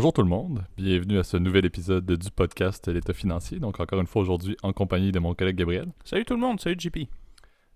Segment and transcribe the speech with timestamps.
[0.00, 3.58] Bonjour tout le monde, bienvenue à ce nouvel épisode du podcast L'État financier.
[3.58, 5.88] Donc encore une fois aujourd'hui en compagnie de mon collègue Gabriel.
[6.04, 7.00] Salut tout le monde, salut JP.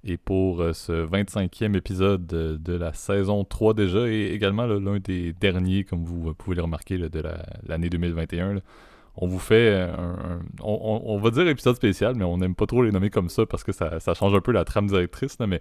[0.04, 5.34] Et pour euh, ce 25e épisode de, la saison 3 déjà, et également l'un des
[5.34, 7.22] derniers, comme vous pouvez le remarquer, de
[7.66, 8.62] l'année 2021,
[9.16, 12.90] on vous fait un, on, va dire épisode spécial, mais on n'aime pas trop les
[12.90, 15.36] nommer comme ça parce que ça, change un peu la trame directrice.
[15.40, 15.60] mais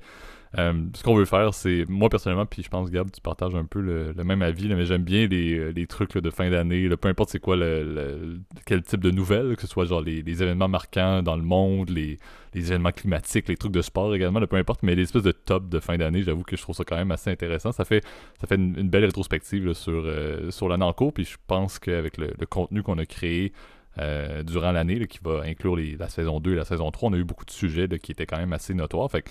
[0.60, 3.66] euh, ce qu'on veut faire, c'est moi personnellement, puis je pense Gab, tu partages un
[3.66, 7.40] peu le, même avis, mais j'aime bien les, trucs de fin d'année, peu importe c'est
[7.40, 11.42] quoi le, quel type de nouvelles, que ce soit genre les, événements marquants dans le
[11.42, 12.20] monde, les,
[12.54, 15.80] événements climatiques, les trucs de sport également, peu importe, mais les espèces de top de
[15.80, 17.72] fin d'année, j'avoue que je trouve ça quand même assez intéressant.
[17.72, 18.04] Ça fait
[18.40, 22.18] ça fait une, belle rétrospective sur, euh, sur l'année en cours, puis je pense qu'avec
[22.18, 23.54] le, contenu qu'on a créé
[23.98, 27.18] euh, durant l'année, qui va inclure la saison 2 et la saison 3, on a
[27.18, 29.10] eu beaucoup de sujets qui étaient quand même assez notoires.
[29.10, 29.24] Fait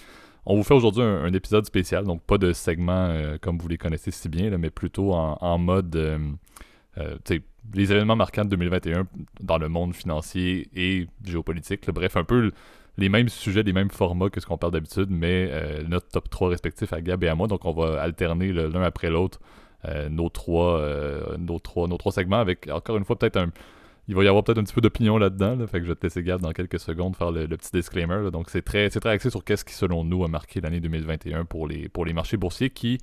[0.45, 3.79] on vous fait aujourd'hui un, épisode spécial, donc pas de segment euh, comme vous les
[3.79, 6.19] connaissez si bien, mais plutôt en, mode euh,
[6.99, 7.17] euh,
[7.75, 9.07] les événements marquants de 2021
[9.41, 11.89] dans le monde financier et géopolitique.
[11.91, 12.51] bref, un peu
[12.99, 15.51] les mêmes sujets, les mêmes formats que ce qu'on parle d'habitude, mais
[15.89, 17.47] notre top 3 respectif à Gab et à moi.
[17.47, 19.41] Donc on va alterner l'un après l'autre
[20.11, 20.85] nos, trois,
[21.39, 23.51] nos, trois, nos trois segments avec encore une fois peut-être un
[24.09, 25.57] il va y avoir peut-être un petit peu d'opinion là-dedans.
[25.59, 28.31] je vais te laisser Gab dans quelques secondes faire le, petit disclaimer.
[28.31, 31.69] Donc c'est très, très axé sur qu'est-ce qui, selon nous, a marqué l'année 2021 pour
[31.69, 32.99] les, pour les marchés boursiers qui,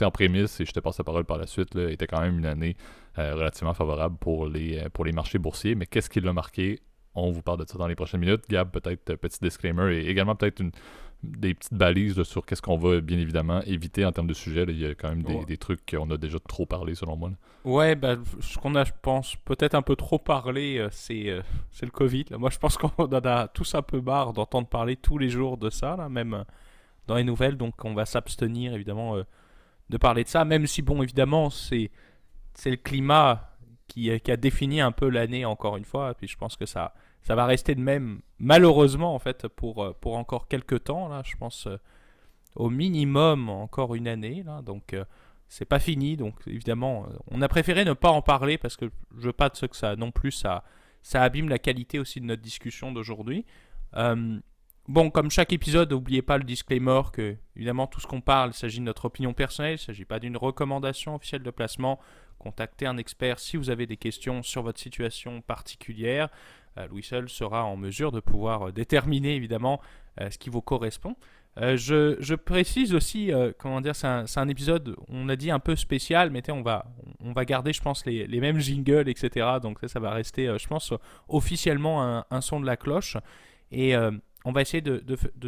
[0.00, 2.46] en prémisse, et je te passe la parole par la suite, était quand même une
[2.46, 2.76] année
[3.18, 5.74] euh, relativement favorable pour les, euh, pour les marchés boursiers.
[5.74, 6.80] Mais qu'est-ce qui l'a marqué?
[7.16, 8.42] On vous parle de ça dans les prochaines minutes.
[8.48, 10.72] Gab, peut-être euh, petit disclaimer et également peut-être une,
[11.24, 14.64] des petites balises sur qu'est-ce qu'on va bien évidemment éviter en termes de sujet.
[14.68, 17.30] Il y a quand même des, trucs qu'on a déjà trop parlé selon moi.
[17.64, 21.42] Ouais, bah, ce qu'on a, je pense, peut-être un peu trop parlé, euh, c'est euh,
[21.70, 22.26] c'est le Covid.
[22.38, 25.56] Moi, je pense qu'on en a tous un peu marre d'entendre parler tous les jours
[25.56, 26.44] de ça, là, même euh,
[27.06, 27.56] dans les nouvelles.
[27.56, 29.16] Donc, on va s'abstenir évidemment
[29.90, 31.90] de parler de ça, même si, bon, évidemment, c'est
[32.64, 33.50] le climat
[33.88, 36.10] qui, qui, a défini un peu l'année, encore une fois.
[36.10, 39.82] Et puis, je pense que ça ça va rester de même, malheureusement, en fait, pour,
[39.82, 41.08] euh, pour encore quelques temps.
[41.08, 41.78] Là, je pense euh,
[42.54, 44.42] au minimum encore une année.
[44.44, 45.04] Là, donc, euh,
[45.48, 46.18] c'est pas fini.
[46.18, 49.56] Donc, évidemment, on a préféré ne pas en parler parce que je veux pas de
[49.56, 50.64] ce que ça non plus, ça,
[51.02, 53.46] ça abîme la qualité aussi de notre discussion d'aujourd'hui.
[54.88, 58.54] bon, comme chaque épisode, n'oubliez pas le disclaimer que, évidemment, tout ce qu'on parle, il
[58.54, 61.98] s'agit de notre opinion personnelle, il s'agit pas d'une recommandation officielle de placement.
[62.38, 66.28] Contactez un expert si vous avez des questions sur votre situation particulière.
[66.78, 69.80] Euh, Louis seul sera en mesure de pouvoir euh, déterminer évidemment
[70.20, 71.16] euh, ce qui vous correspond.
[71.56, 76.42] je, précise aussi, comment dire, c'est un, épisode, on a dit un peu spécial, mais
[76.50, 76.86] on va,
[77.20, 79.58] on va garder, je pense, les, mêmes jingles, etc.
[79.62, 80.92] Donc ça, ça va rester, je pense,
[81.28, 83.16] officiellement un, son de la cloche.
[83.70, 83.94] Et
[84.44, 84.98] on va essayer de,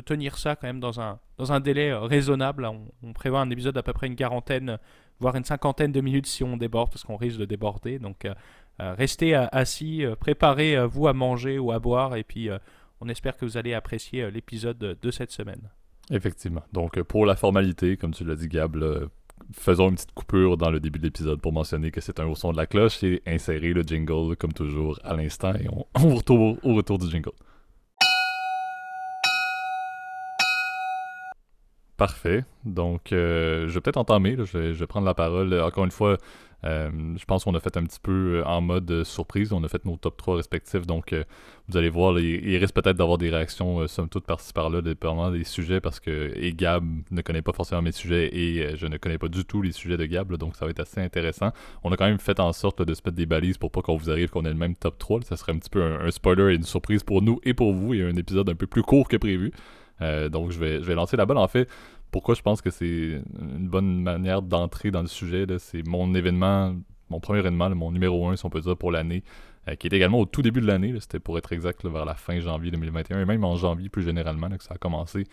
[0.00, 2.70] tenir ça quand même dans un, délai raisonnable.
[3.02, 4.78] On, prévoit un épisode d'à peu près une quarantaine,
[5.18, 7.98] voire une cinquantaine de minutes si on déborde, parce qu'on risque de déborder.
[7.98, 8.28] Donc
[8.78, 12.48] restez euh, assis, euh, préparez-vous à manger ou à boire, et puis
[13.00, 15.70] on espère que vous allez apprécier l'épisode de cette semaine.
[16.10, 16.62] Effectivement.
[16.72, 18.76] Donc, pour la formalité, comme tu l'as dit, Gab,
[19.52, 22.36] faisons une petite coupure dans le début de l'épisode pour mentionner que c'est un haut
[22.36, 25.54] son de la cloche et insérer le jingle, comme toujours, à l'instant.
[25.54, 27.32] Et on, on retourne au retour du jingle.
[31.96, 32.44] Parfait.
[32.64, 34.36] Donc, je vais peut-être entamer.
[34.44, 35.58] je, vais, prendre la parole.
[35.60, 36.18] Encore une fois,
[36.64, 39.52] euh, je pense qu'on a fait un petit peu euh, en mode surprise.
[39.52, 40.86] On a fait nos top 3 respectifs.
[40.86, 41.24] Donc, euh,
[41.68, 45.44] vous allez voir, il, risque peut-être d'avoir des réactions, somme toute, par-ci par-là, dépendamment des
[45.44, 49.18] sujets, parce que et Gab ne connaît pas forcément mes sujets et je ne connais
[49.18, 50.32] pas du tout les sujets de Gab.
[50.36, 51.52] donc, ça va être assez intéressant.
[51.82, 53.96] On a quand même fait en sorte de se mettre des balises pour pas qu'on
[53.96, 55.22] vous arrive qu'on ait le même top 3.
[55.22, 57.94] Ça serait un petit peu un, spoiler et une surprise pour nous et pour vous.
[57.94, 59.52] Il a un épisode un peu plus court que prévu.
[60.00, 61.38] donc, je vais, je vais lancer la balle.
[61.38, 61.68] En fait,
[62.10, 65.46] pourquoi je pense que c'est une bonne manière d'entrer dans le sujet.
[65.58, 66.74] C'est mon événement,
[67.10, 69.22] mon premier événement, mon numéro 1, si on peut dire, pour l'année,
[69.68, 70.94] euh, qui est également au tout début de l'année.
[71.00, 74.48] C'était pour être exact vers la fin janvier 2021, et même en janvier plus généralement
[74.50, 75.24] que ça a commencé.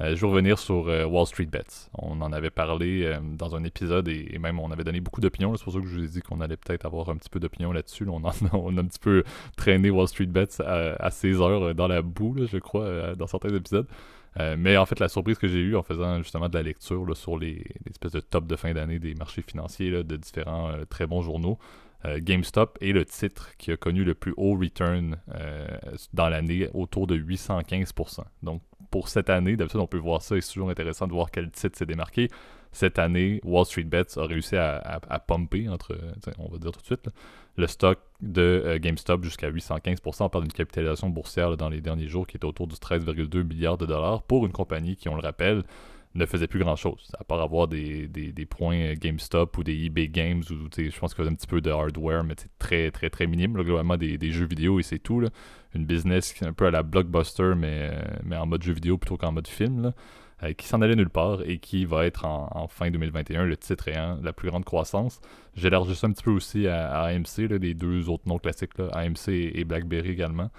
[0.00, 1.90] Euh, je vais revenir sur euh, Wall Street Bets.
[1.94, 5.56] On en avait parlé dans un épisode et, même on avait donné beaucoup d'opinions.
[5.56, 7.40] C'est pour ça que je vous ai dit qu'on allait peut-être avoir un petit peu
[7.40, 8.06] d'opinion là-dessus.
[8.08, 9.24] On, a, un petit peu
[9.56, 13.54] traîné Wall Street Bets à, à 16 heures dans la boue, je crois, dans certains
[13.54, 13.88] épisodes.
[14.38, 17.16] Euh, mais en fait, la surprise que j'ai eue en faisant justement de la lecture
[17.16, 21.06] sur les, espèces de top de fin d'année des marchés financiers de différents euh, très
[21.06, 21.58] bons journaux,
[22.04, 25.16] euh, GameStop est le titre qui a connu le plus haut return
[26.12, 28.20] dans l'année, autour de 815%.
[28.42, 31.30] Donc pour cette année, d'habitude on peut voir ça et c'est toujours intéressant de voir
[31.30, 32.28] quel titre s'est démarqué.
[32.70, 35.98] Cette année, Wall Street Bets a réussi à, à, pumper, entre,
[36.38, 37.08] on va dire tout de suite,
[37.58, 40.22] le stock de euh, GameStop jusqu'à 815%.
[40.22, 43.76] On parle d'une capitalisation boursière dans les derniers jours qui était autour du 13,2 milliards
[43.76, 45.64] de dollars pour une compagnie qui, on le rappelle,
[46.14, 48.08] ne faisait plus grand chose, à part avoir des,
[48.48, 51.60] points GameStop ou des eBay Games, ou je pense qu'il y avait un petit peu
[51.60, 55.22] de hardware, mais c'est très très très minime, globalement des, jeux vidéo et c'est tout.
[55.74, 57.90] Une business un peu à la blockbuster, mais,
[58.24, 59.92] mais en mode jeu vidéo plutôt qu'en mode film,
[60.42, 63.88] euh, qui s'en allait nulle part et qui va être en, fin 2021 le titre
[63.88, 65.20] ayant la plus grande croissance.
[65.54, 69.64] J'élargis ça un petit peu aussi à, AMC, les deux autres noms classiques, AMC et
[69.64, 70.50] BlackBerry également.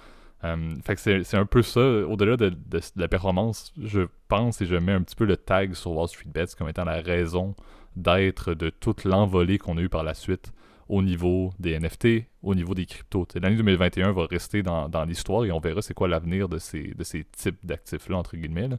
[0.44, 2.52] Euh, fait que c'est un peu ça, au-delà de,
[2.96, 6.30] la performance, je pense et je mets un petit peu le tag sur Wall Street
[6.32, 7.54] Bets comme étant la raison
[7.96, 10.52] d'être de toute l'envolée qu'on a eu par la suite
[10.88, 13.28] au niveau des NFT, au niveau des cryptos.
[13.40, 17.04] L'année 2021 va rester dans, l'histoire et on verra c'est quoi l'avenir de ces, de
[17.04, 18.70] ces types d'actifs-là, entre guillemets.
[18.72, 18.76] Euh,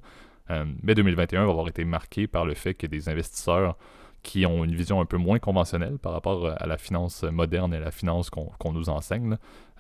[0.84, 3.78] mais 2021 va avoir été marqué par le fait que des investisseurs
[4.24, 7.80] qui ont une vision un peu moins conventionnelle par rapport à la finance moderne et
[7.80, 9.38] la finance qu'on nous enseigne,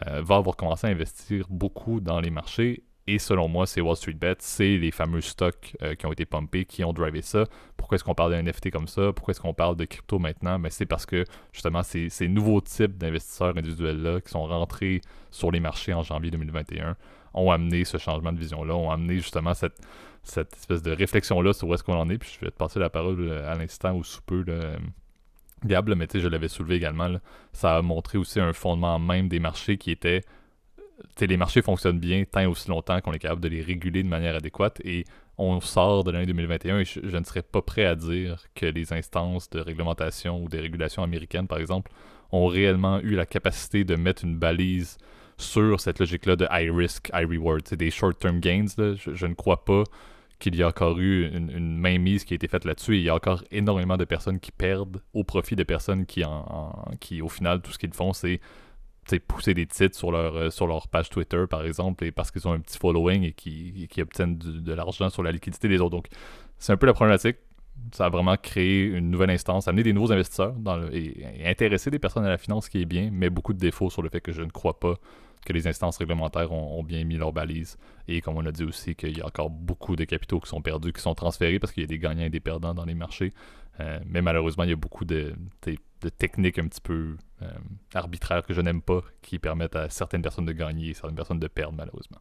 [0.07, 2.83] euh, va avoir commencé à investir beaucoup dans les marchés.
[3.07, 6.25] Et selon moi, c'est Wall Street Bet, c'est les fameux stocks euh, qui ont été
[6.25, 7.45] pumpés, qui ont drivé ça.
[7.75, 9.11] Pourquoi est-ce qu'on parle d'un NFT comme ça?
[9.13, 10.57] Pourquoi est-ce qu'on parle de crypto maintenant?
[10.59, 15.01] Mais ben, c'est parce que justement, ces nouveaux types d'investisseurs individuels-là qui sont rentrés
[15.31, 16.95] sur les marchés en janvier 2021
[17.33, 19.79] ont amené ce changement de vision-là, ont amené justement cette,
[20.25, 22.17] espèce de réflexion-là sur où est-ce qu'on en est.
[22.17, 24.43] Puis je vais te passer la parole euh, à l'instant ou sous peu.
[24.43, 24.77] Là.
[25.65, 27.15] Gab, mais tu sais, je l'avais soulevé également.
[27.53, 30.21] Ça a montré aussi un fondement même des marchés qui était.
[31.17, 34.01] sais, les marchés fonctionnent bien tant et aussi longtemps qu'on est capable de les réguler
[34.01, 34.81] de manière adéquate.
[34.83, 35.05] Et
[35.37, 38.93] on sort de l'année 2021 et je, ne serais pas prêt à dire que les
[38.93, 41.91] instances de réglementation ou de régulation américaines, par exemple,
[42.31, 44.97] ont réellement eu la capacité de mettre une balise
[45.37, 47.61] sur cette logique-là de high risk, high reward.
[47.65, 48.67] C'est des short-term gains.
[48.77, 49.83] Je, ne crois pas
[50.39, 52.97] qu'il y a encore eu une, mainmise qui a été faite là-dessus.
[52.97, 56.85] Il y a encore énormément de personnes qui perdent au profit de personnes qui, en,
[56.99, 58.39] qui au final, tout ce qu'ils font, c'est
[59.27, 62.47] pousser des titres sur leur, euh, sur leur page Twitter, par exemple, et parce qu'ils
[62.47, 65.89] ont un petit following et qui, qui obtiennent de l'argent sur la liquidité des autres.
[65.89, 66.07] Donc,
[66.57, 67.37] c'est un peu la problématique.
[67.93, 71.99] Ça a vraiment créé une nouvelle instance, amener des nouveaux investisseurs dans et, intéresser des
[71.99, 74.31] personnes à la finance, qui est bien, mais beaucoup de défauts sur le fait que
[74.31, 74.95] je ne crois pas
[75.45, 77.77] que les instances réglementaires ont, bien mis leurs balises.
[78.07, 80.61] Et comme on a dit aussi, qu'il y a encore beaucoup de capitaux qui sont
[80.61, 82.93] perdus, qui sont transférés parce qu'il y a des gagnants et des perdants dans les
[82.93, 83.33] marchés.
[83.79, 85.33] Euh, mais malheureusement, il y a beaucoup de,
[86.17, 87.47] techniques un petit peu euh,
[87.93, 91.39] arbitraires que je n'aime pas qui permettent à certaines personnes de gagner et certaines personnes
[91.39, 92.19] de perdre, malheureusement.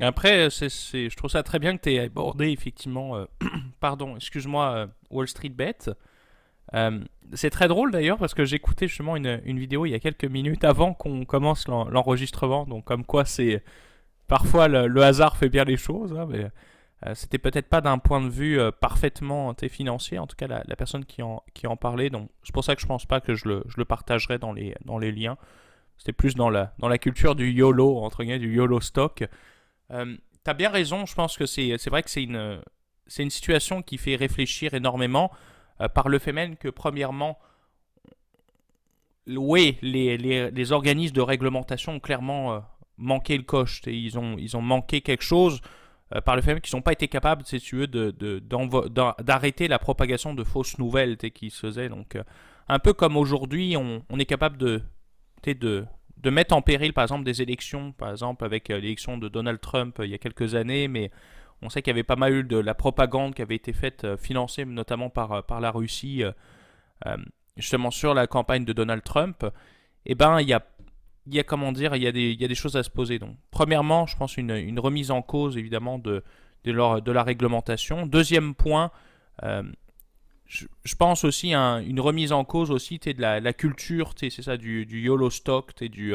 [0.00, 3.24] Après, c'est, je trouve ça très bien que tu aies abordé effectivement, euh,
[3.80, 5.90] pardon, excuse-moi, Wall Street Bet.
[6.74, 7.00] Euh,
[7.32, 10.24] c'est très drôle d'ailleurs parce que j'écoutais justement une, une, vidéo il y a quelques
[10.24, 12.66] minutes avant qu'on commence l'enregistrement.
[12.66, 13.62] Donc comme quoi c'est
[14.26, 16.12] parfois le, hasard fait bien les choses.
[16.12, 16.50] Hein, mais
[17.06, 20.18] euh, c'était peut-être pas d'un point de vue euh, parfaitement financier.
[20.18, 22.10] En tout cas la, personne qui en, qui en parlait.
[22.10, 24.52] Donc c'est pour ça que je pense pas que je le, je le partagerai dans
[24.52, 25.36] les, dans les liens.
[25.98, 29.24] C'était plus dans la, dans la culture du YOLO, entre guillemets, du YOLO stock.
[29.88, 32.60] T'as bien raison, je pense que c'est vrai que c'est une,
[33.18, 35.32] une situation qui fait réfléchir énormément.
[35.80, 37.38] Euh, par le fait même que, premièrement,
[39.26, 42.60] oui, les, les, organismes de réglementation ont clairement euh,
[42.96, 43.82] manqué le coche.
[43.86, 45.60] Ils, ont, ils ont manqué quelque chose
[46.14, 49.70] euh, par le fait même qu'ils n'ont pas été capables, si tu veux, d'arrêter de,
[49.70, 51.88] la propagation de fausses nouvelles qui se faisaient.
[51.88, 52.16] Donc,
[52.68, 54.82] un peu comme aujourd'hui, on, on, est capable de,
[55.44, 55.84] de,
[56.16, 60.00] de mettre en péril, par exemple, des élections, par exemple, avec l'élection de Donald Trump
[60.02, 61.10] il y a quelques années, mais
[61.62, 64.04] on sait qu'il y avait pas mal eu de la propagande qui avait été faite,
[64.04, 67.16] euh, financée notamment par, euh, par la Russie, euh,
[67.56, 69.46] justement sur la campagne de Donald Trump.
[70.04, 70.62] Eh ben, il y a,
[71.26, 72.82] il y a comment dire, il y a, des, il y a des choses à
[72.82, 73.18] se poser.
[73.18, 76.22] Donc, premièrement, je pense une, une remise en cause évidemment de,
[76.64, 78.06] de, de la réglementation.
[78.06, 78.90] Deuxième point,
[80.46, 84.86] je, pense aussi une remise en cause aussi de la, la culture, c'est ça, du,
[84.86, 86.14] du YOLO stock, du,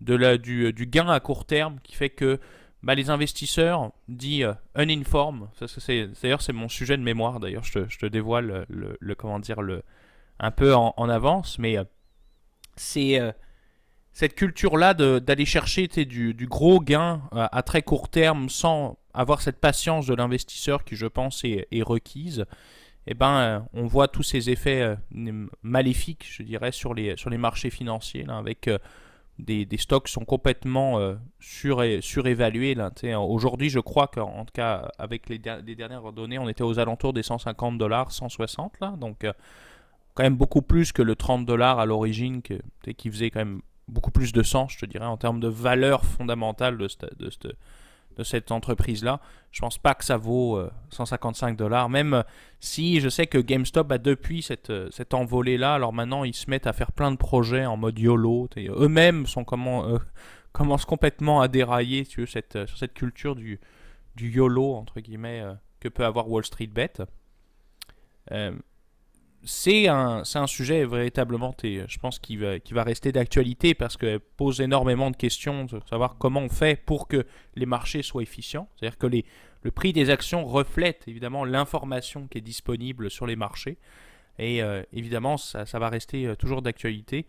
[0.00, 2.40] de la, du, du, gain à court terme qui fait que
[2.82, 5.48] bah, les investisseurs, dit euh, uninformed,
[6.22, 9.82] d'ailleurs c'est mon sujet de mémoire, d'ailleurs je, te dévoile le, comment dire, le,
[10.38, 11.84] un peu en, avance, mais euh,
[12.76, 13.32] c'est euh,
[14.12, 19.58] cette culture-là d'aller chercher du, du, gros gain à très court terme sans avoir cette
[19.58, 22.44] patience de l'investisseur qui je pense est, requise.
[23.06, 24.96] Eh ben, on voit tous ces effets
[25.62, 28.68] maléfiques, je dirais, sur les, sur les marchés financiers, avec
[29.38, 32.76] des, stocks sont complètement euh, surévalués.
[33.16, 37.22] Aujourd'hui, je crois qu'en tout cas, avec les, dernières données, on était aux alentours des
[37.22, 38.94] 150 dollars, 160 là.
[38.98, 39.32] Donc, euh,
[40.14, 44.10] quand même beaucoup plus que le 30 dollars à l'origine, qui faisait quand même beaucoup
[44.10, 47.56] plus de sens, je dirais, en termes de valeur fondamentale de, de, de,
[48.16, 49.20] de cette entreprise-là.
[49.52, 52.22] Je pense pas que ça vaut 155 euh, dollars, même euh,
[52.60, 56.50] si je sais que GameStop a depuis cette, euh, cette envolée-là, alors maintenant ils se
[56.50, 58.48] mettent à faire plein de projets en mode YOLO.
[58.56, 59.98] Eux-mêmes sont comment,
[60.52, 63.60] commencent complètement à dérailler tu cette, sur cette culture du,
[64.14, 65.42] du YOLO, entre guillemets,
[65.80, 66.94] que peut avoir Wall Street Bet.
[69.46, 74.60] C'est un, un, sujet véritablement, je pense, qui va, va rester d'actualité parce qu'elle pose
[74.60, 77.24] énormément de questions de savoir comment on fait pour que
[77.54, 78.68] les marchés soient efficients.
[78.76, 79.24] C'est-à-dire que les,
[79.62, 83.78] le prix des actions reflète évidemment l'information qui est disponible sur les marchés.
[84.40, 87.26] Et euh, évidemment, ça, ça, va rester euh, toujours d'actualité.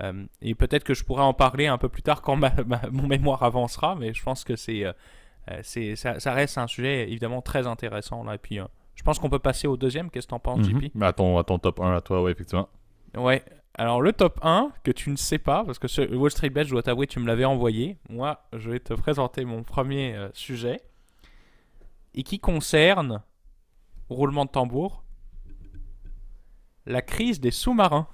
[0.00, 2.52] Euh, et peut-être que je pourrais en parler un peu plus tard quand ma,
[2.90, 4.84] mon mémoire avancera, mais je pense que c'est,
[5.96, 8.24] ça, reste un sujet évidemment très intéressant.
[8.24, 8.36] Là.
[8.36, 8.58] Et puis,
[8.98, 10.10] je pense qu'on peut passer au deuxième.
[10.10, 11.02] Qu'est-ce que t'en penses, JP mhm.
[11.04, 12.68] à, ton, à ton top 1 à toi, oui, effectivement.
[13.16, 13.44] Ouais.
[13.74, 16.64] Alors, le top 1, que tu ne sais pas, parce que ce Wall Street Bet,
[16.64, 17.96] je dois t'avouer, tu me l'avais envoyé.
[18.08, 20.80] Moi, je vais te présenter mon premier sujet.
[22.14, 23.22] Et qui concerne,
[24.10, 25.04] roulement de tambour,
[26.86, 28.08] la crise des sous-marins.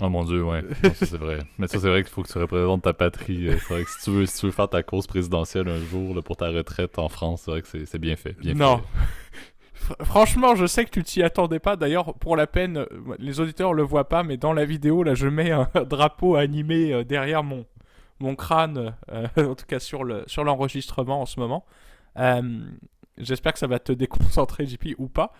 [0.00, 0.62] Oh mon dieu, ouais.
[0.94, 1.38] c'est vrai.
[1.58, 3.48] Mais ça, c'est vrai qu'il faut que tu représentes ta patrie.
[3.48, 5.78] Euh, c'est vrai que si tu veux, si tu veux faire ta cause présidentielle un
[5.78, 8.38] jour pour ta retraite en France, c'est vrai que c'est bien fait.
[8.38, 8.82] Bien non.
[10.02, 11.76] Franchement, je sais que tu t'y attendais pas.
[11.76, 12.84] D'ailleurs, pour la peine,
[13.18, 16.92] les auditeurs le voient pas, mais dans la vidéo, là, je mets un drapeau animé
[16.92, 17.64] euh, derrière mon,
[18.20, 21.64] mon crâne, euh, en tout cas sur l'enregistrement sur en ce moment.
[23.16, 25.32] J'espère que ça va te déconcentrer, JP, ou pas.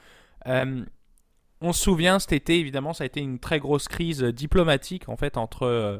[1.60, 5.16] On se souvient cet été, évidemment, ça a été une très grosse crise diplomatique en
[5.16, 5.98] fait entre euh,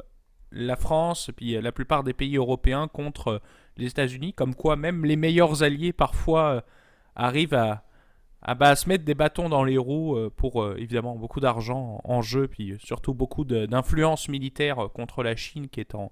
[0.51, 3.39] la France et euh, la plupart des pays européens contre euh,
[3.75, 6.63] les États-Unis, comme quoi même les meilleurs alliés parfois
[7.15, 7.83] arrivent à,
[8.41, 12.75] à, se mettre des bâtons dans les roues pour évidemment beaucoup d'argent en jeu, puis
[12.79, 16.11] surtout beaucoup d'influence militaire contre la Chine qui est en,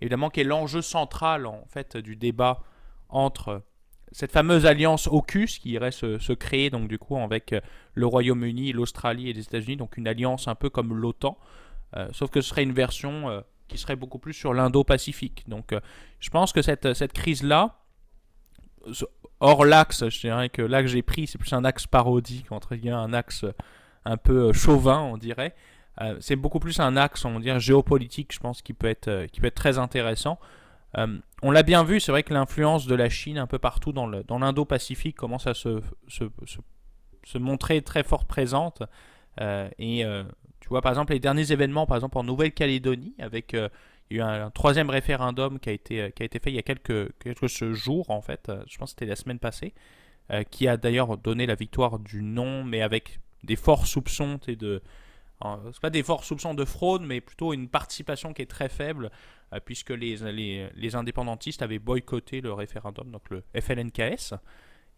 [0.00, 2.62] évidemment qui est l'enjeu central en fait du débat
[3.10, 3.62] entre
[4.14, 7.60] cette fameuse alliance AUKUS qui irait se, créer donc du coup avec euh,
[7.94, 11.36] le Royaume-Uni, l'Australie et les États-Unis, donc une alliance un peu comme l'OTAN,
[11.96, 15.42] euh, sauf que ce serait une version euh, qui serait beaucoup plus sur l'Indo-Pacifique.
[15.48, 15.74] Donc
[16.20, 17.80] je pense que cette, cette crise-là,
[19.40, 22.76] hors l'axe, je dirais que l'axe que j'ai pris, c'est plus un axe parodique, entre
[22.76, 23.44] guillemets, un axe
[24.04, 25.56] un peu chauvin, on dirait.
[26.20, 29.48] c'est beaucoup plus un axe, on dirait, géopolitique, je pense, qui peut être, qui peut
[29.48, 30.38] être très intéressant.
[30.98, 33.92] Euh, on l'a bien vu, c'est vrai que l'influence de la Chine un peu partout
[33.92, 34.06] dans
[34.38, 35.80] l'Indo-Pacifique commence à se,
[37.38, 38.82] montrer très fort présente.
[39.40, 40.24] Euh, et euh,
[40.60, 43.56] tu vois, par exemple, les derniers événements, par exemple en Nouvelle-Calédonie, avec
[44.10, 47.46] il y a un, troisième référendum qui a été, fait il y a quelques, quelques
[47.72, 49.74] jours, en fait, je pense que c'était la semaine passée,
[50.50, 54.82] qui a d'ailleurs donné la victoire du non, mais avec des forts soupçons de,
[55.42, 59.10] c'est pas des forts soupçons de fraude, mais plutôt une participation qui est très faible,
[59.52, 60.16] euh, puisque les,
[60.74, 64.34] les, indépendantistes avaient boycotté le référendum, donc le FLNKS.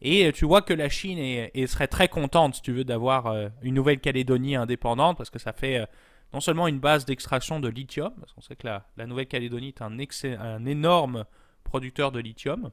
[0.02, 3.48] Et euh, tu vois que la Chine serait très contente, si tu veux, d'avoir euh,
[3.62, 5.86] une Nouvelle-Calédonie indépendante, parce que ça fait
[6.32, 9.98] non seulement une base d'extraction de lithium, parce qu'on sait que la, Nouvelle-Calédonie est un,
[10.38, 11.24] un, énorme
[11.64, 12.70] producteur de lithium,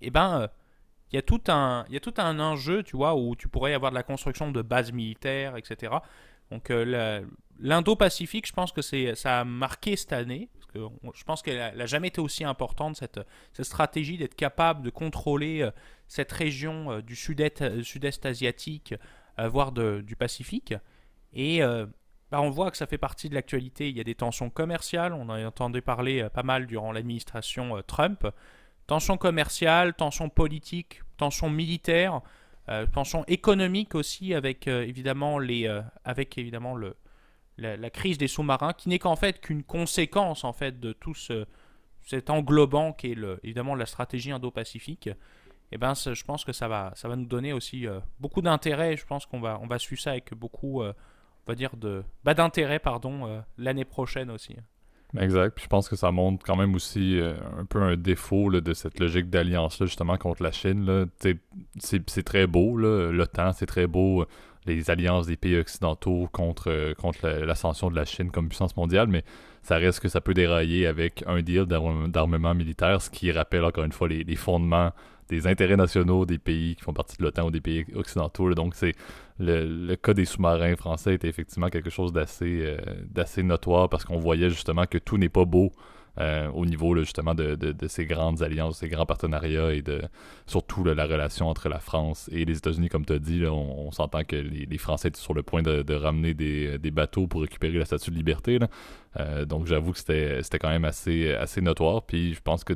[0.00, 0.48] et eh ben
[1.10, 3.74] il y a tout un y a tout un enjeu tu vois où tu pourrais
[3.74, 5.92] avoir de la construction de bases militaires etc
[6.50, 7.24] donc euh,
[7.58, 10.48] l'Indo-Pacifique, je pense que ça a marqué cette année.
[10.74, 13.20] Je pense qu'elle n'a jamais été aussi importante, cette,
[13.62, 15.70] stratégie d'être capable de contrôler euh,
[16.06, 18.94] cette région euh, du sud-est sud asiatique,
[19.38, 20.74] voire du Pacifique.
[21.32, 23.88] Et bah, on voit que ça fait partie de l'actualité.
[23.88, 27.80] Il y a des tensions commerciales, on en a entendu parler pas mal durant l'administration
[27.86, 28.26] Trump.
[28.88, 32.20] Tensions commerciales, tensions politiques, tensions militaires.
[32.68, 36.96] Euh, penchant économique aussi avec euh, évidemment les euh, avec évidemment le
[37.56, 41.46] la, crise des sous-marins qui n'est qu'en fait qu'une conséquence en fait de tout ce,
[42.02, 45.08] cet englobant qui est le, évidemment la stratégie indo-pacifique.
[45.08, 45.14] Et
[45.72, 47.86] eh ben je pense que ça va ça va nous donner aussi
[48.20, 48.96] beaucoup d'intérêt.
[48.96, 50.94] Je pense qu'on va on va suivre ça avec beaucoup on
[51.48, 54.54] va dire de bah, d'intérêt pardon l'année prochaine aussi
[55.16, 55.58] Exact.
[55.62, 59.00] Je pense que ça montre quand même aussi euh, un peu un défaut de cette
[59.00, 61.06] logique d'alliance-là, justement, contre la Chine.
[61.78, 64.26] C'est très beau, l'OTAN, c'est très beau,
[64.74, 69.08] les alliances des pays occidentaux contre, euh, contre l'ascension de la Chine comme puissance mondiale,
[69.08, 69.24] mais
[69.62, 73.84] ça reste que ça peut dérailler avec un deal d'armement militaire, ce qui rappelle encore
[73.84, 74.92] une fois les, les fondements
[75.28, 78.52] des intérêts nationaux des pays qui font partie de l'OTAN ou des pays occidentaux.
[78.54, 78.94] Donc, c'est
[79.38, 82.78] le, cas des sous-marins français était effectivement quelque chose d'assez euh,
[83.10, 85.72] d'assez notoire parce qu'on voyait justement que tout n'est pas beau
[86.20, 90.02] euh, au niveau justement de, de, ces grandes alliances, ces grands partenariats et de
[90.46, 94.24] surtout la relation entre la France et les États-Unis, comme tu as dit, on, s'entend
[94.24, 97.84] que les, Français étaient sur le point de, ramener des, des, bateaux pour récupérer la
[97.84, 98.58] statue de liberté.
[99.18, 102.02] Euh, donc j'avoue que c'était quand même assez, assez notoire.
[102.02, 102.74] Puis je pense que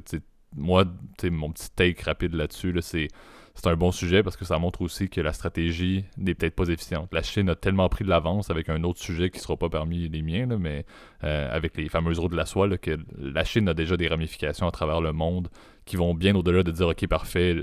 [0.56, 0.84] moi,
[1.24, 3.08] mon petit take rapide là-dessus, c'est
[3.54, 6.68] c'est un bon sujet parce que ça montre aussi que la stratégie n'est peut-être pas
[6.68, 7.12] efficiente.
[7.12, 9.68] La Chine a tellement pris de l'avance avec un autre sujet qui ne sera pas
[9.68, 10.86] parmi les miens, mais
[11.24, 14.66] euh, avec les fameuses roues de la soie, que la Chine a déjà des ramifications
[14.66, 15.48] à travers le monde
[15.84, 17.54] qui vont bien au-delà de dire OK, parfait,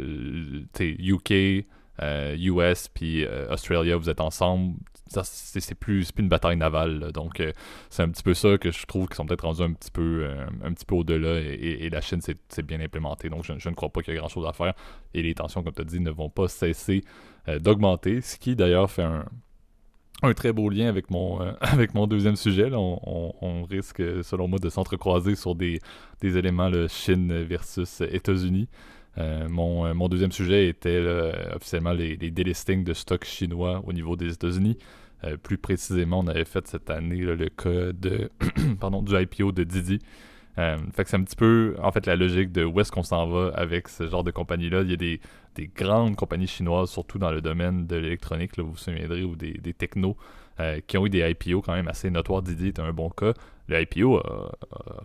[0.80, 1.66] UK,
[2.02, 4.76] US puis Australia, vous êtes ensemble,
[5.10, 7.12] c'est plus, plus une bataille navale.
[7.12, 7.44] Donc,
[7.90, 10.30] c'est un petit peu ça que je trouve qu'ils sont peut-être rendus un petit peu,
[10.64, 13.30] un petit peu au-delà et, la Chine, c'est bien implémenté.
[13.30, 14.74] Donc, je, ne crois pas qu'il y a grand-chose à faire.
[15.14, 17.04] Et les tensions, comme tu as dit, ne vont pas cesser
[17.48, 19.26] d'augmenter, ce qui d'ailleurs fait un,
[20.34, 22.70] très beau lien avec mon, euh, avec mon deuxième sujet.
[22.74, 25.80] On, risque, selon moi, de s'entrecroiser sur des,
[26.22, 28.68] éléments le Chine versus États-Unis.
[29.18, 31.00] Euh, mon, euh, mon, deuxième sujet était
[31.54, 34.78] officiellement les, les délistings de stocks chinois au niveau des États-Unis.
[35.44, 38.30] plus précisément, on avait fait cette année le cas de,
[38.80, 40.00] pardon, du IPO de Didi.
[40.56, 43.28] fait que c'est un petit peu, en fait, la logique de où est-ce qu'on s'en
[43.28, 44.84] va avec ce genre de compagnie-là.
[44.84, 45.20] Il y a des,
[45.56, 49.54] des grandes compagnies chinoises, surtout dans le domaine de l'électronique, vous vous souviendrez, ou des,
[49.54, 50.16] des technos,
[50.60, 52.42] euh, qui ont eu des IPO quand même assez notoires.
[52.42, 53.34] Didier est un bon cas.
[53.70, 54.52] Le IPO a,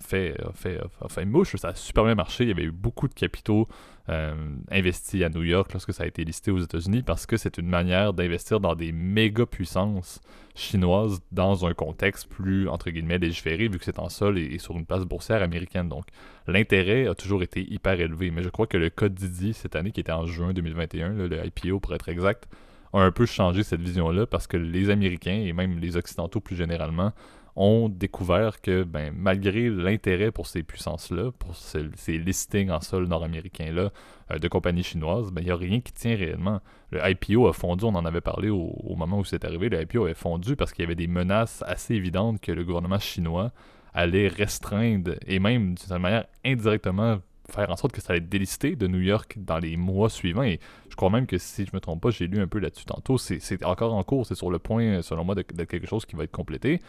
[0.01, 2.45] fait, fait, fait mouche, ça a super bien marché.
[2.45, 3.69] Il y avait eu beaucoup de capitaux
[4.09, 4.35] euh,
[4.71, 7.69] investis à New York lorsque ça a été listé aux États-Unis parce que c'est une
[7.69, 10.21] manière d'investir dans des méga puissances
[10.55, 14.77] chinoises dans un contexte plus, entre guillemets, légiféré vu que c'est en sol et, sur
[14.77, 15.91] une place boursière américaine.
[15.91, 16.07] Donc
[16.47, 18.31] l'intérêt a toujours été hyper élevé.
[18.31, 21.47] Mais je crois que le cas Didi cette année, qui était en juin 2021, le
[21.47, 22.49] IPO pour être exact,
[22.95, 26.57] a un peu changé cette vision-là parce que les Américains et même les Occidentaux plus
[26.57, 27.13] généralement
[27.57, 33.91] ont découvert que ben, malgré l'intérêt pour ces puissances-là, pour ces, listings en sol nord-américain-là
[34.31, 36.61] euh, de compagnies chinoises, ben, il n'y a rien qui tient réellement.
[36.91, 40.07] Le IPO a fondu, on en avait parlé au, moment où c'est arrivé, le IPO
[40.07, 43.53] a fondu parce qu'il y avait des menaces assez évidentes que le gouvernement chinois
[43.93, 47.19] allait restreindre et même d'une certaine manière indirectement
[47.51, 50.43] faire en sorte que ça allait être délisté de New York dans les mois suivants.
[50.43, 52.87] Et je crois même que si je me trompe pas, j'ai lu un peu là-dessus
[52.87, 56.17] tantôt, c'est encore en cours, c'est sur le point, selon moi, d'être quelque chose qui
[56.17, 56.81] va être complété.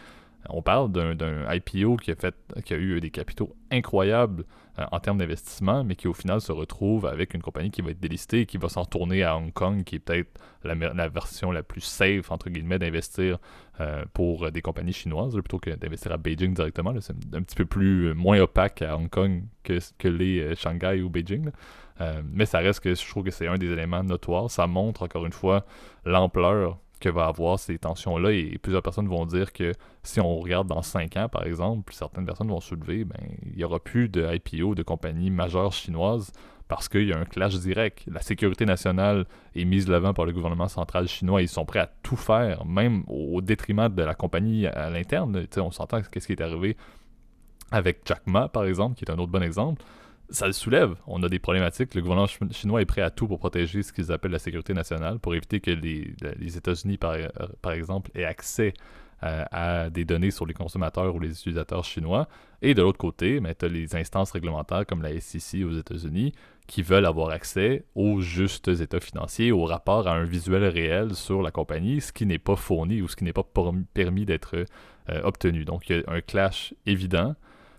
[0.50, 4.44] On parle d'un IPO qui a, fait, qui a eu des capitaux incroyables
[4.78, 7.90] euh, en termes d'investissement, mais qui au final se retrouve avec une compagnie qui va
[7.90, 11.50] être délistée et qui va s'en tourner à Hong Kong, qui est peut-être la, version
[11.50, 13.38] la plus safe, entre guillemets, d'investir
[13.80, 16.92] euh, pour des compagnies chinoises, plutôt que d'investir à Beijing directement.
[17.00, 21.00] C'est un petit peu plus euh, moins opaque à Hong Kong que, que les Shanghai
[21.02, 21.50] ou Beijing.
[22.24, 24.50] mais ça reste que je trouve que c'est un des éléments notoires.
[24.50, 25.64] Ça montre encore une fois
[26.04, 28.32] l'ampleur que va avoir ces tensions-là.
[28.32, 32.26] Et, plusieurs personnes vont dire que si on regarde dans 5 ans, par exemple, certaines
[32.26, 36.32] personnes vont soulever, ben, il n'y aura plus de IPO de compagnies majeures chinoises
[36.68, 38.02] parce qu'il y a un clash direct.
[38.08, 41.42] La sécurité nationale est mise l'avant par le gouvernement central chinois.
[41.42, 45.46] Ils sont prêts à tout faire, même au détriment de la compagnie à l'interne.
[45.58, 46.76] On s'entend qu'est-ce qui est arrivé
[47.70, 49.82] avec Jack Ma, par exemple, qui est un autre bon exemple
[50.30, 50.94] ça le soulève.
[51.06, 51.94] On a des problématiques.
[51.94, 55.18] Le gouvernement chinois est prêt à tout pour protéger ce qu'ils appellent la sécurité nationale,
[55.18, 57.28] pour éviter que les, États-Unis, par, euh,
[57.62, 58.74] par, exemple, aient accès
[59.22, 62.28] euh, à des données sur les consommateurs ou les utilisateurs chinois.
[62.60, 66.32] Et de l'autre côté, ben, tu as les instances réglementaires comme la SEC aux États-Unis
[66.66, 71.40] qui veulent avoir accès aux justes états financiers, au rapport à un visuel réel sur
[71.40, 73.46] la compagnie, ce qui n'est pas fourni ou ce qui n'est pas
[73.94, 74.56] permis d'être
[75.08, 75.64] euh, obtenu.
[75.64, 77.36] Donc, il y a un clash évident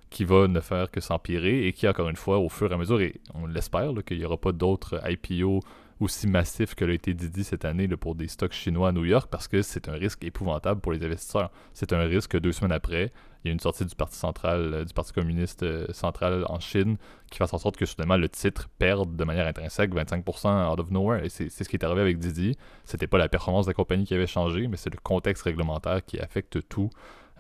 [0.10, 2.78] qui va ne faire que s'empirer et qui, encore une fois, au fur et à
[2.78, 5.62] mesure, et on l'espère, qu'il n'y aura pas d'autres IPO
[6.00, 9.28] aussi massifs que l'a été Didi cette année pour des stocks chinois à New York
[9.32, 11.52] parce que c'est un risque épouvantable pour les investisseurs.
[11.74, 13.12] C'est un risque que deux semaines après,
[13.44, 16.60] il y a une sortie du Parti central, euh, du Parti communiste euh, central en
[16.60, 16.98] Chine
[17.32, 20.92] qui fasse en sorte que soudainement le titre perde de manière intrinsèque 25% out of
[20.92, 21.24] nowhere.
[21.24, 22.58] Et c'est ce qui est arrivé avec Didi.
[22.86, 26.06] C'était pas la performance de la compagnie qui avait changé, mais c'est le contexte réglementaire
[26.06, 26.90] qui affecte tout.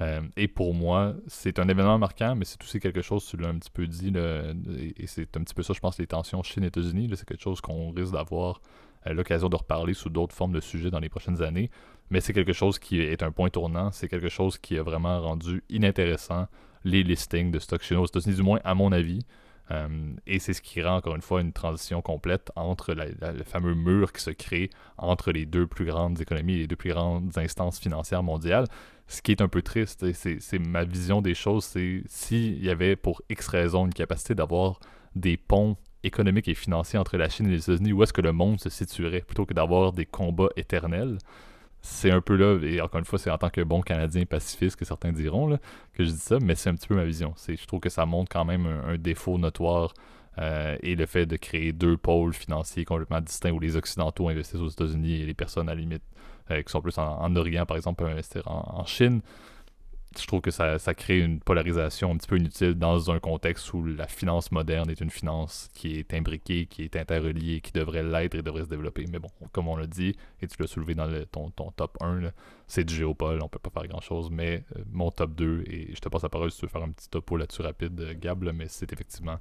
[0.02, 3.50] Euh, et pour moi, c'est un événement marquant, mais c'est aussi quelque chose, tu l'as
[3.50, 4.14] un petit peu dit,
[4.96, 7.10] et c'est un petit peu ça, je pense, les tensions Chine-États-Unis.
[7.16, 8.62] C'est quelque chose qu'on risque d'avoir
[9.08, 11.70] euh, l'occasion de reparler sous d'autres formes de sujets dans les prochaines années.
[12.10, 13.92] Mais c'est quelque chose qui est un point tournant.
[13.92, 16.48] C'est quelque chose qui a vraiment rendu inintéressant
[16.84, 19.20] les listings de stocks chinois aux États-Unis, du moins à mon avis.
[19.72, 19.88] Euh,
[20.26, 24.14] et c'est ce qui rend encore une fois une transition complète entre le fameux mur
[24.14, 27.78] qui se crée entre les deux plus grandes économies et les deux plus grandes instances
[27.78, 28.66] financières mondiales
[29.08, 32.96] ce qui est un peu triste, c'est ma vision des choses, c'est s'il y avait
[32.96, 34.80] pour X raison une capacité d'avoir
[35.16, 38.34] des ponts économiques et financiers entre la Chine et les États-Unis, où est-ce que le
[38.34, 41.18] monde se situerait, plutôt que d'avoir des combats éternels.
[41.82, 44.76] C'est un peu là, et encore une fois, c'est en tant que bon Canadien pacifiste
[44.76, 45.58] que certains diront
[45.94, 47.34] que je dis ça, mais c'est un petit peu ma vision.
[47.48, 49.94] Je trouve que ça montre quand même un, défaut notoire
[50.38, 54.60] euh, et le fait de créer deux pôles financiers complètement distincts où les Occidentaux investissent
[54.60, 56.04] aux États-Unis et les personnes à la limite
[56.52, 59.22] euh, qui sont plus en, Orient, par exemple, peuvent investir en, Chine.
[60.20, 63.86] Je trouve que ça, crée une polarisation un petit peu inutile dans un contexte où
[63.86, 68.34] la finance moderne est une finance qui est imbriquée, qui est interreliée, qui devrait l'être
[68.34, 69.06] et devrait se développer.
[69.12, 72.32] Mais bon, comme on l'a dit, et tu l'as soulevé dans le, ton, top 1,
[72.66, 74.32] c'est du géopole, on peut pas faire grand-chose.
[74.32, 76.84] Mais euh, mon top 2, et je te passe la parole si tu veux faire
[76.84, 79.38] un petit topo là-dessus rapide, euh, Gab, mais c'est effectivement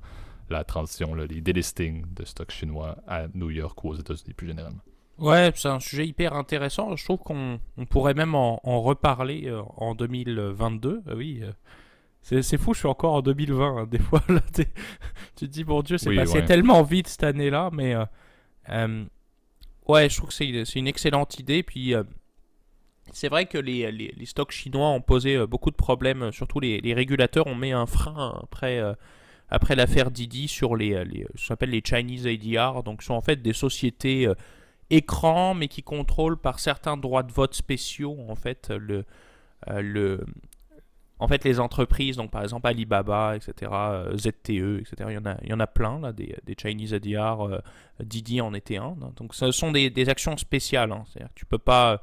[0.50, 4.82] la transition, les délistings de stocks chinois à New York ou aux États-Unis plus généralement.
[5.18, 6.94] Ouais, c'est un sujet hyper intéressant.
[6.96, 11.02] Je trouve qu'on pourrait même en, reparler en 2022.
[11.14, 11.42] oui,
[12.22, 13.76] c'est fou, je suis encore en 2020.
[13.76, 13.86] Hein.
[13.90, 14.64] Des fois, là, tu
[15.36, 17.70] te dis, bon Dieu, c'est passé tellement vite cette année-là.
[17.72, 17.94] Mais
[19.88, 21.62] ouais, je trouve que c'est une excellente idée.
[21.62, 21.94] Puis
[23.12, 26.60] c'est vrai que les, les, stocks chinois ont posé euh, beaucoup de problèmes, euh, surtout
[26.60, 28.94] les, les régulateurs ont mis un frein après, euh,
[29.48, 33.40] après l'affaire Didi sur les, les ce qu'on les Chinese ADR, donc sont en fait
[33.42, 34.28] des sociétés
[34.90, 39.04] écrans mais qui contrôlent par certains droits de vote spéciaux en fait le,
[39.68, 40.24] le
[41.18, 43.72] en fait les entreprises donc par exemple Alibaba etc
[44.14, 46.94] ZTE etc il y en a il y en a plein là des, des Chinese
[46.94, 47.60] ADR
[48.00, 51.58] Didi en était un donc ce sont des, des actions spéciales hein, c'est-à-dire tu peux
[51.58, 52.02] pas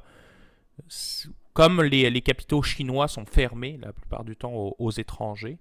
[1.54, 5.58] comme les, capitaux chinois sont fermés la plupart du temps aux, étrangers,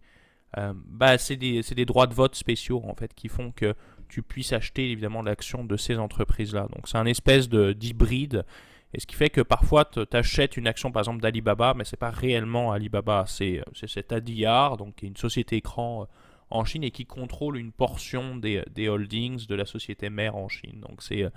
[0.58, 3.76] euh, bah, c'est des, des, droits de vote spéciaux en fait qui font que
[4.14, 6.68] tu puisses acheter évidemment l'action de ces entreprises-là.
[6.76, 8.46] Donc c'est un espèce d'hybride.
[8.94, 11.98] Et ce qui fait que parfois tu achètes une action par exemple d'Alibaba, mais c'est
[11.98, 16.06] pas réellement Alibaba, c'est cet ADR, donc qui est une société écran euh,
[16.52, 20.48] en Chine et qui contrôle une portion des, des holdings de la société mère en
[20.48, 20.82] Chine.
[20.88, 21.32] Donc c'est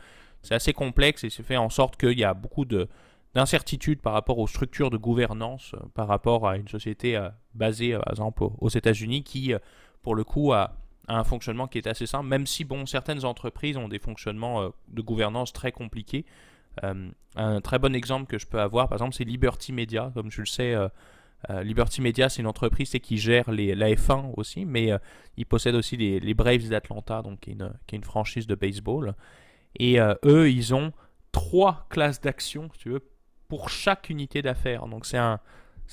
[0.50, 2.88] assez complexe et c'est fait en sorte qu'il y a beaucoup de,
[3.36, 7.92] d'incertitude par rapport aux structures de gouvernance, euh, par rapport à une société euh, basée,
[7.92, 9.52] euh, par exemple, aux États-Unis, qui,
[10.02, 10.74] pour le coup, a,
[11.08, 15.02] un fonctionnement qui est assez simple, même si, bon, certaines entreprises ont des fonctionnements de
[15.02, 16.24] gouvernance très compliqués.
[16.82, 20.10] un très bon exemple que je peux avoir, par exemple, c'est Liberty Media.
[20.14, 20.74] Comme je le sais,
[21.48, 24.90] Liberty Media, c'est une entreprise qui gère les, la F1 aussi, mais
[25.36, 29.14] ils possèdent aussi les, Braves d'Atlanta, qui est, une, qui est, une, franchise de baseball.
[29.78, 30.92] Et eux, ils ont
[31.32, 33.02] trois classes d'actions, si tu veux,
[33.48, 34.86] pour chaque unité d'affaires.
[34.86, 35.40] Donc c'est un,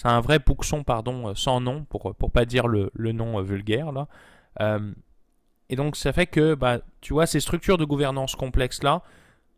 [0.04, 3.44] un vrai bouxon pardon, euh, sans nom, pour pour pas dire le, le nom euh,
[3.44, 3.92] vulgaire.
[3.92, 4.08] Là.
[4.62, 4.94] Euh,
[5.70, 9.02] et donc ça fait que, bah, tu vois, ces structures de gouvernance complexes-là,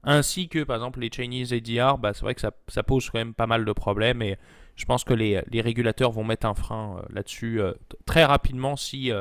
[0.04, 3.18] ainsi que par exemple les Chinese ADR, bah, c'est vrai que ça, ça, pose quand
[3.18, 4.38] même pas mal de problèmes et
[4.76, 7.62] je pense que les, les régulateurs vont mettre un frein là-dessus
[8.06, 9.12] très rapidement si,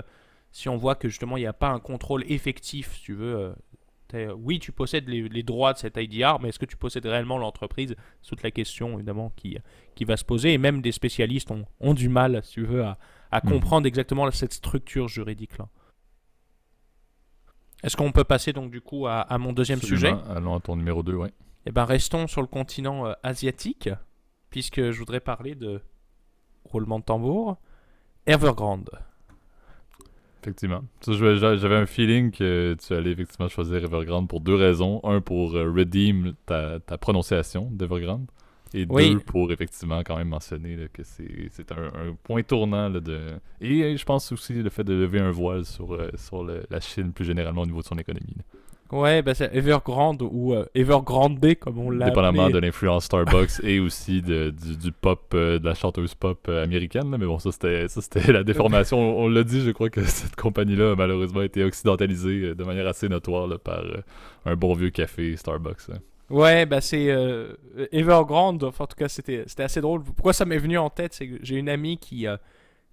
[0.50, 3.54] si on voit que justement il n'y a pas un contrôle effectif, si tu veux,
[4.36, 7.94] oui, tu possèdes les, droits de cet IDR, mais est-ce que tu possèdes réellement l'entreprise?
[8.22, 9.58] C'est toute la question, évidemment, qui,
[9.94, 10.52] qui va se poser.
[10.52, 12.98] Et même des spécialistes ont, ont du mal, si tu veux, à,
[13.34, 13.48] à hmm.
[13.48, 15.68] comprendre exactement cette structure juridique-là.
[17.82, 20.14] Est-ce qu'on peut passer donc du coup à, à mon deuxième sujet?
[20.30, 21.28] Allons à ton numéro 2, oui.
[21.66, 23.90] Eh bien, restons sur le continent euh, asiatique,
[24.50, 25.80] puisque je voudrais parler de
[26.64, 27.56] roulement de tambour.
[28.26, 28.90] Evergrande.
[30.40, 30.84] Effectivement.
[31.06, 35.00] J'avais un feeling que tu allais effectivement choisir Evergrande pour deux raisons.
[35.02, 38.26] Un, pour euh, redeem ta, ta prononciation d'Evergrande.
[38.74, 42.90] Et deux, pour effectivement quand même mentionner que c'est un, point tournant.
[42.90, 43.20] de...
[43.60, 47.12] Et je pense aussi le fait de lever un voile sur, euh, sur la Chine
[47.12, 48.36] plus généralement au niveau de son économie.
[48.90, 53.80] Ouais, bah c'est Evergrande ou euh, Evergrande comme on l'a Dépendamment de l'influence Starbucks et
[53.80, 57.16] aussi de, du, pop, euh, de la chanteuse pop américaine.
[57.16, 58.98] Mais bon, ça c'était la déformation.
[58.98, 63.08] on, l'a dit, je crois que cette compagnie-là a malheureusement été occidentalisée de manière assez
[63.08, 63.84] notoire par
[64.44, 65.90] un bon vieux café Starbucks.
[66.30, 67.06] Ouais, bah c'est
[67.92, 68.64] Evergrande.
[68.64, 70.02] Enfin, en tout cas, c'était assez drôle.
[70.02, 72.26] Pourquoi ça m'est venu en tête C'est que j'ai une amie qui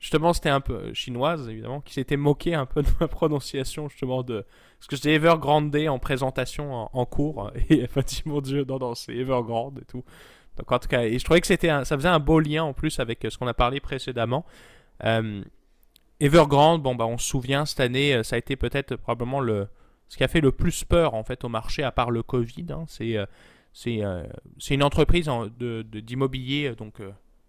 [0.02, 4.24] justement c'était un peu chinoise évidemment qui s'était moquée un peu de ma prononciation justement
[4.24, 4.44] de
[4.80, 8.80] parce que j'étais Evergrande en présentation en, cours et elle m'a dit mon dieu non
[8.80, 10.04] non c'est Evergrande et tout
[10.58, 12.74] donc en tout cas et je trouvais que c'était ça faisait un beau lien en
[12.74, 14.44] plus avec ce qu'on a parlé précédemment
[15.04, 15.44] euh,
[16.20, 19.68] Evergrande bon bah on se souvient cette année euh, ça a été peut-être probablement le
[20.12, 22.68] ce qui a fait le plus peur en fait au marché à part le Covid
[22.72, 23.26] hein, c'est euh,
[24.60, 27.02] c'est une entreprise d'immobilier de, donc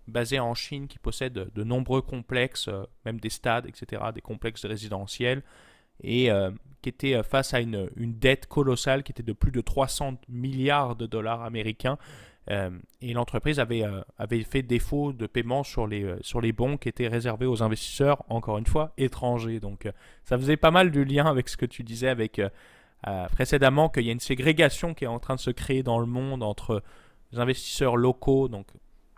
[0.09, 4.64] basé en Chine qui possède de nombreux complexes, euh, même des stades, etc., des complexes
[4.64, 5.42] résidentiels,
[6.03, 6.51] et euh,
[6.83, 10.96] qui était euh, face à une, dette colossale qui était de plus de 300 milliards
[10.96, 11.98] de dollars américains.
[12.48, 13.85] Et l'entreprise avait,
[14.18, 18.24] avait fait défaut de paiement sur les, sur les bons qui étaient réservés aux investisseurs,
[18.28, 19.61] encore une fois, étrangers.
[19.61, 19.88] Donc
[20.24, 22.09] ça faisait pas mal de lien avec ce que tu disais
[23.33, 26.07] précédemment, qu'il y a une ségrégation qui est en train de se créer dans le
[26.07, 26.83] monde entre
[27.33, 28.66] les investisseurs locaux, donc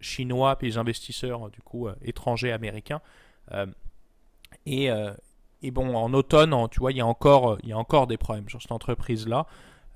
[0.04, 3.00] chinois puis les investisseurs du euh, étrangers américains.
[3.52, 3.66] Euh,
[4.66, 5.12] et, euh,
[5.72, 9.46] bon, en automne, tu vois, il y a encore des problèmes sur cette entreprise-là.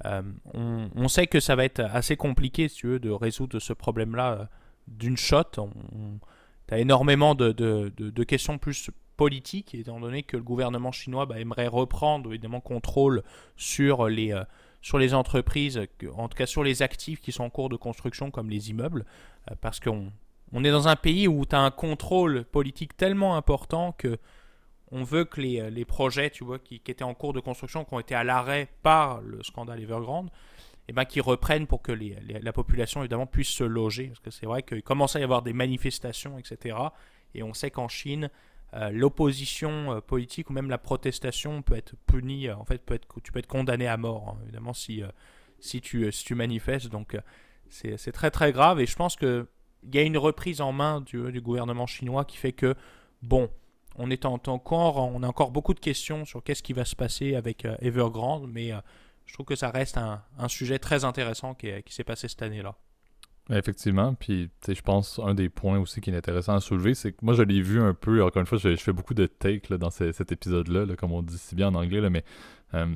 [0.05, 4.49] On, sait que ça va être assez compliqué, tu veux, de résoudre ce problème-là
[4.87, 5.45] d'une shot.
[6.69, 11.67] Tu as énormément de, questions plus politiques, étant donné que le gouvernement chinois bah, aimerait
[11.67, 13.25] reprendre évidemment contrôle
[13.57, 14.33] sur les,
[14.99, 15.81] les entreprises,
[16.17, 19.05] en tout cas sur les actifs qui sont en cours de construction comme les immeubles,
[19.51, 20.13] euh, parce qu'on
[20.53, 24.19] on est dans un pays où tu as un contrôle politique tellement important que
[24.91, 27.85] on veut que les, les projets tu vois, qui, qui, étaient en cours de construction,
[27.85, 30.31] qui ont été à l'arrêt par le scandale Evergrande,
[30.89, 34.09] et ben, qu'ils reprennent pour que la population évidemment puisse se loger.
[34.09, 36.77] Parce que c'est vrai qu'il commence à y avoir des manifestations, etc.
[37.35, 38.31] Et on sait qu'en Chine,
[38.73, 43.07] euh, l'opposition euh, politique ou même la protestation peut être punie, en fait, peut être,
[43.23, 45.03] tu peux être condamné à mort, hein, évidemment, si,
[45.61, 46.89] si, tu, si tu manifestes.
[46.89, 47.19] Donc
[47.69, 49.45] c'est très très grave et je pense qu'il
[49.93, 52.75] y a une reprise en main du, du gouvernement chinois qui fait que,
[53.21, 53.51] bon,
[53.99, 57.35] on est encore, on a encore beaucoup de questions sur qu'est-ce qui va se passer
[57.35, 58.73] avec Evergrande, mais
[59.27, 62.75] je trouve que ça reste un, sujet très intéressant qui, s'est passé cette année-là.
[63.51, 67.19] Effectivement, puis je pense un des points aussi qui est intéressant à soulever, c'est que
[67.23, 69.91] moi je l'ai vu un peu, encore une fois, je, fais beaucoup de takes dans
[69.91, 72.25] cet épisode-là, comme on dit si bien en anglais, mais
[72.75, 72.87] euh,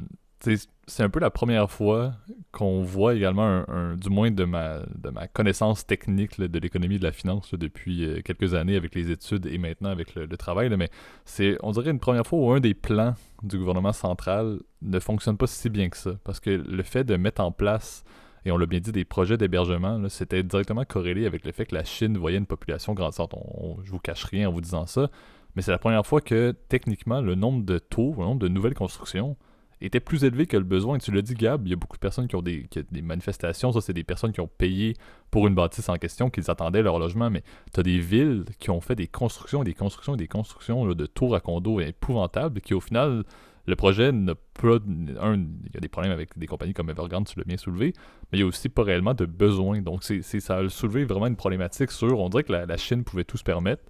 [0.87, 2.15] c'est un peu la première fois
[2.51, 7.05] qu'on voit également, un, du moins de ma, de ma connaissance technique de l'économie de
[7.05, 10.91] la finance depuis euh, quelques années avec les études et maintenant avec le, travail, mais
[11.25, 15.37] c'est, on dirait, une première fois où un des plans du gouvernement central ne fonctionne
[15.37, 16.13] pas si bien que ça.
[16.25, 18.05] Parce que le fait de mettre en place,
[18.45, 21.75] et on l'a bien dit, des projets d'hébergement, c'était directement corrélé avec le fait que
[21.75, 23.35] la Chine voyait une population grandissante.
[23.35, 25.11] On, je vous cache rien en vous disant ça,
[25.55, 28.75] mais c'est la première fois que techniquement le nombre de tours, le nombre de nouvelles
[28.75, 29.37] constructions
[29.87, 30.99] était plus élevé que le besoin.
[30.99, 32.69] tu l'as dit, Gab, il y a beaucoup de personnes qui ont des,
[33.03, 33.73] manifestations.
[33.73, 34.95] Ça, c'est des personnes qui ont payé
[35.31, 37.31] pour une bâtisse en question, qu'ils attendaient leur logement.
[37.31, 37.43] Mais
[37.73, 41.35] tu as des villes qui ont fait des constructions, des constructions, des constructions de tours
[41.35, 43.25] à condos épouvantables qui, au final,
[43.67, 44.77] le projet n'a pas.
[45.21, 47.93] Un, il y a des problèmes avec des compagnies comme Evergrande, tu l'as bien soulevé,
[48.31, 49.81] mais il y a aussi pas réellement de besoin.
[49.81, 52.21] Donc, c'est, ça a soulevé vraiment une problématique sur.
[52.21, 53.83] On dirait que la Chine pouvait tout se permettre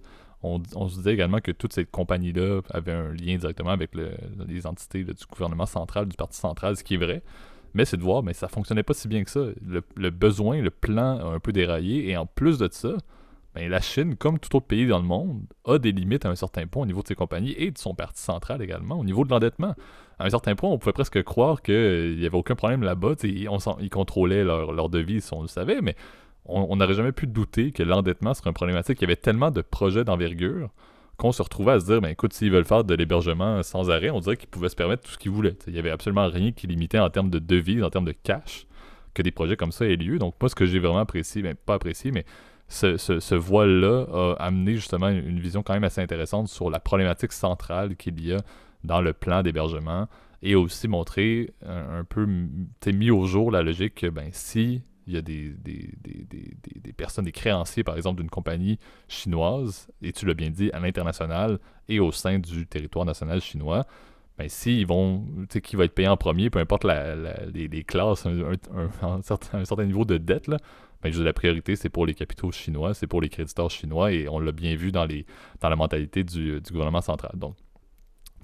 [0.43, 5.03] on, se disait également que toute cette compagnie-là avait un lien directement avec les entités
[5.03, 7.23] du gouvernement central, du Parti central, ce qui est vrai.
[7.73, 9.45] Mais c'est de voir, mais ça fonctionnait pas si bien que ça.
[9.95, 12.09] Le, besoin, le plan a un peu déraillé.
[12.09, 12.89] Et en plus de ça,
[13.55, 16.35] ben, la Chine, comme tout autre pays dans le monde, a des limites à un
[16.35, 19.23] certain point au niveau de ses compagnies et de son parti central également, au niveau
[19.23, 19.75] de l'endettement.
[20.19, 23.13] À un certain point, on pouvait presque croire qu'il n'y avait aucun problème là-bas.
[23.23, 25.95] Ils, ils contrôlaient leur, leur devise, on le savait, mais
[26.45, 28.99] on n'aurait jamais pu douter que l'endettement serait une problématique.
[28.99, 30.69] Il y avait tellement de projets d'envergure
[31.17, 34.09] qu'on se retrouvait à se dire, ben écoute, s'ils veulent faire de l'hébergement sans arrêt,
[34.09, 35.57] on dirait qu'ils pouvaient se permettre tout ce qu'ils voulaient.
[35.67, 38.65] Il y avait absolument rien qui limitait en termes de devises, en termes de cash,
[39.13, 40.17] que des projets comme ça aient lieu.
[40.17, 42.25] Donc moi, ce que j'ai vraiment apprécié, ben pas apprécié, mais
[42.67, 47.31] ce, ce, voile-là a amené justement une vision quand même assez intéressante sur la problématique
[47.31, 48.41] centrale qu'il y a
[48.83, 50.07] dans le plan d'hébergement
[50.41, 52.27] et aussi montré un, un peu
[52.87, 56.25] mis au jour la logique que ben, si il y a des, des, des,
[56.79, 60.79] des, personnes, des créanciers, par exemple, d'une compagnie chinoise, et tu l'as bien dit, à
[60.79, 63.85] l'international et au sein du territoire national chinois,
[64.37, 67.15] ben, s'ils vont, tu sais, qui va être payé en premier, peu importe la,
[67.53, 70.57] les, classes, un, certain, niveau de dette, là,
[71.01, 74.39] ben, la priorité, c'est pour les capitaux chinois, c'est pour les créditeurs chinois, et on
[74.39, 75.25] l'a bien vu dans, les,
[75.61, 77.33] dans la mentalité du, du gouvernement central.
[77.35, 77.55] Donc,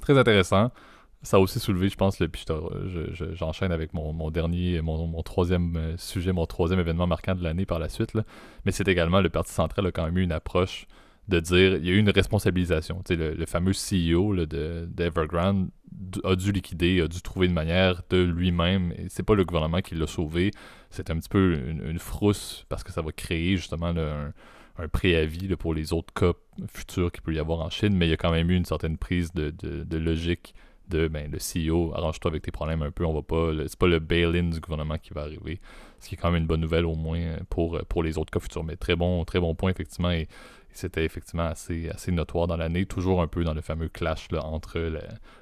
[0.01, 0.71] très intéressant
[1.21, 2.45] ça a aussi soulevé, je pense, le, puis
[3.33, 7.79] j'enchaîne avec mon, dernier, mon, troisième euh, sujet, mon troisième événement marquant de l'année par
[7.79, 8.13] la suite.
[8.13, 8.23] Là.
[8.65, 10.87] Mais c'est également le Parti central a quand même eu une approche
[11.27, 13.03] de dire il y a eu une responsabilisation.
[13.09, 15.69] Le, le fameux CEO d'Evergrande
[16.23, 18.93] a dû liquider, a dû trouver une manière de lui-même.
[19.09, 20.51] C'est pas le gouvernement qui l'a sauvé.
[20.89, 24.33] C'est un petit peu une, frousse parce que ça va créer justement un,
[24.87, 26.31] préavis pour les autres cas
[26.67, 27.95] futurs qu'il peut y avoir en Chine.
[27.95, 30.55] Mais il y a quand même eu une certaine prise de, de logique
[30.89, 33.51] de ben, le CEO, arrange-toi avec tes problèmes un peu, on va pas.
[33.67, 35.59] C'est pas le bail-in du gouvernement qui va arriver.
[35.99, 38.39] Ce qui est quand même une bonne nouvelle au moins pour, pour les autres cas
[38.39, 38.63] futurs.
[38.63, 40.11] Mais très bon, très bon point, effectivement.
[40.11, 40.27] Et,
[40.71, 44.79] c'était effectivement assez, assez notoire dans l'année, toujours un peu dans le fameux clash entre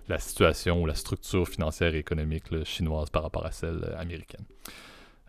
[0.08, 4.46] la, situation ou la structure financière et économique chinoise par rapport à celle américaine.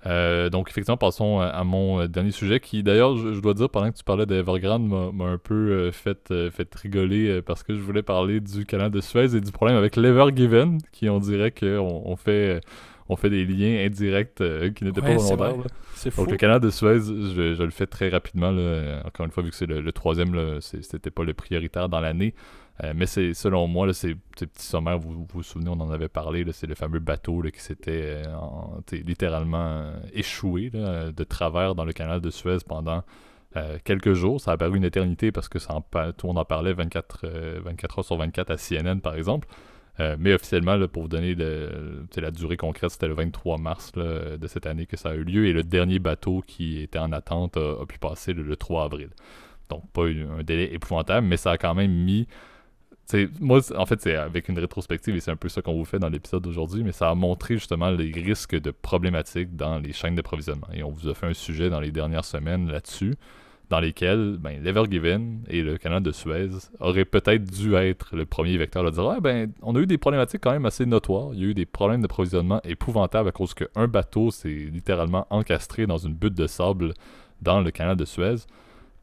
[0.06, 3.90] Euh, donc, effectivement, passons à, mon euh, dernier sujet qui, d'ailleurs, je, dois dire, pendant
[3.90, 8.02] que tu parlais d'Evergrande, m'a un peu euh, fait, fait rigoler parce que je voulais
[8.02, 12.16] parler du canal de Suez et du problème avec l'Evergiven, qui on dirait qu'on on
[12.16, 12.60] fait,
[13.08, 14.42] on fait des liens indirects
[14.74, 15.56] qui n'étaient pas volontaires.
[16.16, 18.54] Donc, le canal de Suez, je, le fais très rapidement.
[19.04, 22.34] encore une fois, vu que c'est le, le, troisième, c'était pas le prioritaire dans l'année.
[22.84, 26.08] Euh, mais c'est selon moi, là, ces, petits sommaires, vous, vous souvenez, on en avait
[26.08, 31.92] parlé, c'est le fameux bateau qui s'était euh, littéralement euh, échoué de travers dans le
[31.92, 33.02] canal de Suez pendant
[33.84, 34.40] quelques jours.
[34.40, 35.84] Ça a paru une éternité parce que ça en,
[36.22, 37.26] monde en parlait 24,
[37.64, 39.48] 24 heures sur 24 à CNN, par exemple.
[40.18, 44.86] mais officiellement, pour vous donner la durée concrète, c'était le 23 mars de cette année
[44.86, 45.46] que ça a eu lieu.
[45.46, 49.08] Et le dernier bateau qui était en attente a, pu passer le, 3 avril.
[49.70, 52.28] Donc, pas un délai épouvantable, mais ça a quand même mis
[53.40, 55.98] moi, en fait, c'est avec une rétrospective et c'est un peu ça qu'on vous fait
[55.98, 60.14] dans l'épisode d'aujourd'hui, mais ça a montré justement les risques de problématiques dans les chaînes
[60.14, 60.68] d'approvisionnement.
[60.74, 63.16] Et on vous a fait un sujet dans les dernières semaines là-dessus.
[63.70, 66.48] dans lesquels ben, l'Evergiven et le canal de Suez
[66.80, 69.98] auraient peut-être dû être le premier vecteur de dire ah, ben, on a eu des
[69.98, 71.30] problématiques quand même assez notoires.
[71.34, 75.86] Il y a eu des problèmes d'approvisionnement épouvantables à cause qu'un bateau s'est littéralement encastré
[75.86, 76.94] dans une butte de sable
[77.42, 78.36] dans le canal de Suez.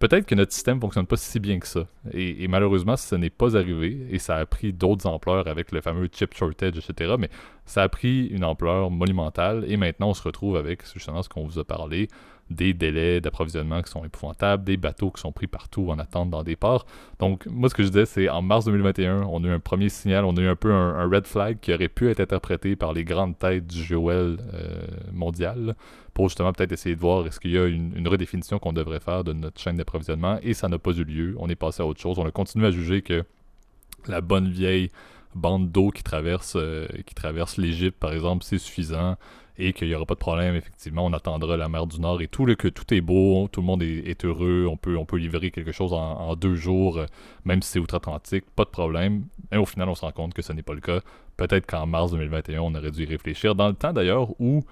[0.07, 1.87] Peut-être que notre système fonctionne pas si bien que ça.
[2.13, 5.81] Et, et malheureusement, ce n'est pas arrivé et ça a pris d'autres ampleurs avec le
[5.81, 7.15] fameux chip shortage, etc.
[7.17, 7.31] Mais
[7.65, 11.43] ça a pris une ampleur monumentale et maintenant on se retrouve avec justement ce qu'on
[11.43, 12.07] vous a parlé,
[12.49, 16.43] des délais d'approvisionnement qui sont épouvantables, des bateaux qui sont pris partout en attente dans
[16.43, 16.85] des ports.
[17.19, 19.89] Donc, moi, ce que je disais, c'est en mars 2021, on a eu un premier
[19.89, 22.93] signal, on a eu un peu un, red flag qui aurait pu être interprété par
[22.93, 25.75] les grandes têtes du Joel euh, mondial
[26.13, 29.23] pour justement peut-être essayer de voir est-ce qu'il y a une, redéfinition qu'on devrait faire
[29.23, 31.35] de notre chaîne d'approvisionnement et ça n'a pas eu lieu.
[31.39, 32.19] On est passé à autre chose.
[32.19, 33.23] On a continué à juger que
[34.07, 34.89] la bonne vieille
[35.33, 39.17] bande d'eau qui traverse, euh, qui traverse l'Égypte, par exemple, c'est suffisant
[39.57, 42.27] et qu'il n'y aura pas de problème, effectivement, on attendra la mer du Nord et
[42.27, 45.71] tout, que tout est beau, tout le monde est, heureux, on peut, on livrer quelque
[45.71, 47.05] chose en, deux jours, euh,
[47.45, 49.25] même si c'est outre-Atlantique, pas de problème.
[49.51, 50.99] Mais au final, on se rend compte que ce n'est pas le cas.
[51.37, 54.63] Peut-être qu'en mars 2021, on aurait dû y réfléchir, dans le temps d'ailleurs où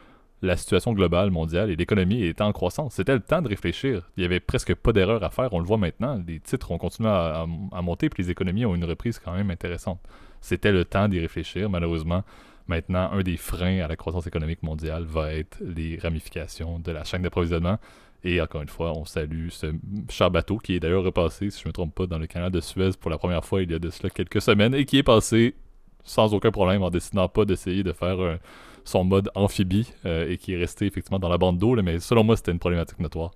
[0.41, 2.95] la situation globale mondiale et l'économie était en croissance.
[2.95, 4.01] C'était le temps de réfléchir.
[4.17, 6.21] Il n'y avait presque pas d'erreur à faire, on le voit maintenant.
[6.27, 9.49] Les titres ont continué à, à monter, puis les économies ont une reprise quand même
[9.49, 10.01] intéressante.
[10.41, 12.23] C'était le temps d'y réfléchir, malheureusement
[12.67, 17.03] Maintenant, un des freins à la croissance économique mondiale va être les ramifications de la
[17.03, 17.77] chaîne d'approvisionnement.
[18.23, 19.73] Et encore une fois, on salue ce
[20.09, 22.51] cher bateau qui est d'ailleurs repassé, si je ne me trompe pas, dans le canal
[22.51, 24.97] de Suez pour la première fois il y a de cela quelques semaines et qui
[24.97, 25.55] est passé
[26.03, 28.37] sans aucun problème en décidant pas d'essayer de faire euh,
[28.85, 31.75] son mode amphibie euh, et qui est resté effectivement dans la bande d'eau.
[31.81, 33.31] Mais selon moi, c'était une problématique notoire.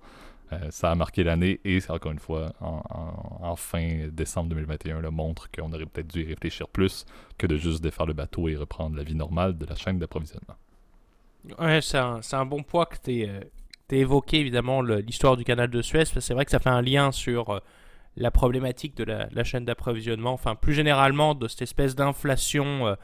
[0.52, 5.50] Euh, ça a marqué l'année et, encore une fois, en, fin décembre 2021, le montre
[5.50, 7.04] qu'on aurait peut-être dû y réfléchir plus
[7.36, 10.54] que de juste défaire le bateau et reprendre la vie normale de la chaîne d'approvisionnement.
[11.58, 13.40] Ouais, c'est un, bon point que tu euh,
[13.90, 16.04] évoqué, évidemment, l'histoire du canal de Suez.
[16.06, 17.60] C'est vrai que ça fait un lien sur euh,
[18.16, 22.96] la problématique de la, chaîne d'approvisionnement, enfin, plus généralement, de cette espèce d'inflation.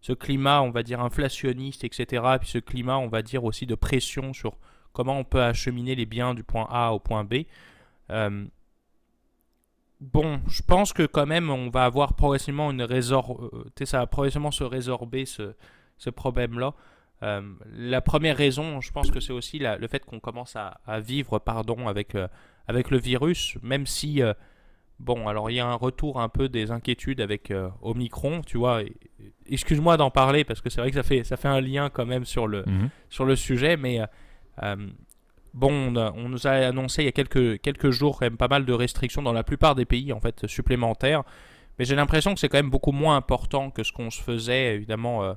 [0.00, 2.24] ce climat, on va dire, inflationniste, etc.
[2.34, 4.56] Et puis ce climat, on va dire, aussi de pression sur
[4.92, 7.44] comment on peut acheminer les biens du point A au point B.
[8.10, 8.44] Euh,
[10.00, 13.42] bon, je pense que quand même on va avoir progressivement une résor...
[13.42, 15.54] Euh, ça va progressivement se résorber ce,
[15.98, 16.74] ce problème-là.
[17.22, 17.40] Euh,
[17.76, 21.86] la première raison, je pense que c'est aussi le fait qu'on commence à, vivre pardon,
[21.86, 22.16] avec,
[22.66, 24.20] avec le virus, même si,
[24.98, 28.82] bon, alors il y a un retour un peu des inquiétudes avec Omicron, tu vois.
[29.48, 32.06] Excuse-moi d'en parler parce que c'est vrai que ça fait, ça fait un lien quand
[32.06, 32.88] même sur le, mhm.
[33.08, 34.00] sur le sujet, mais
[35.54, 38.72] bon, on, nous a annoncé il y a quelques, jours quand même pas mal de
[38.72, 41.22] restrictions dans la plupart des pays en fait supplémentaires.
[41.78, 44.74] Mais j'ai l'impression que c'est quand même beaucoup moins important que ce qu'on se faisait
[44.74, 45.34] évidemment euh,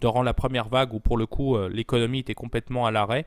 [0.00, 3.26] durant la première vague où pour le coup euh, l'économie était complètement à l'arrêt.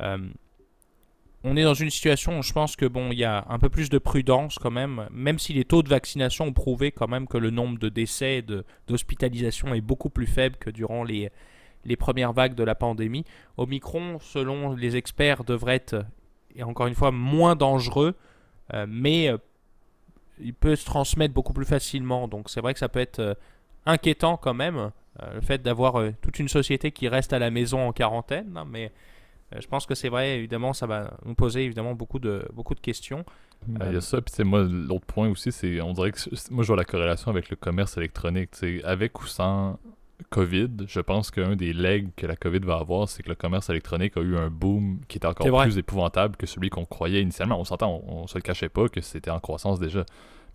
[0.00, 3.68] on est dans une situation où je pense que bon, il y a un peu
[3.68, 7.26] plus de prudence quand même, même si les taux de vaccination ont prouvé quand même
[7.26, 8.42] que le nombre de décès
[8.86, 11.30] d'hospitalisation est beaucoup plus faible que durant les,
[11.84, 13.24] les premières vagues de la pandémie.
[13.56, 16.04] Omicron, selon les experts, devrait être,
[16.54, 18.14] et encore une fois, moins dangereux,
[18.72, 19.38] euh, mais euh,
[20.40, 22.28] il peut se transmettre beaucoup plus facilement.
[22.28, 23.34] Donc c'est vrai que ça peut être euh,
[23.86, 24.90] inquiétant quand même,
[25.32, 28.90] le fait d'avoir toute une société qui reste à la maison en quarantaine, hein, mais
[29.56, 32.80] je pense que c'est vrai, évidemment, ça va nous poser évidemment beaucoup de, beaucoup de
[32.80, 33.24] questions.
[33.68, 36.18] Il y a ça, puis moi, l'autre point aussi, c'est, on dirait que,
[36.50, 38.50] moi je vois la corrélation avec le commerce électronique,
[38.82, 39.78] avec ou sans
[40.30, 43.68] COVID, je pense qu'un des legs que la COVID va avoir, c'est que le commerce
[43.70, 47.58] électronique a eu un boom qui était encore plus épouvantable que celui qu'on croyait initialement.
[47.58, 50.04] On s'entend, on, se le cachait pas que c'était en croissance déjà.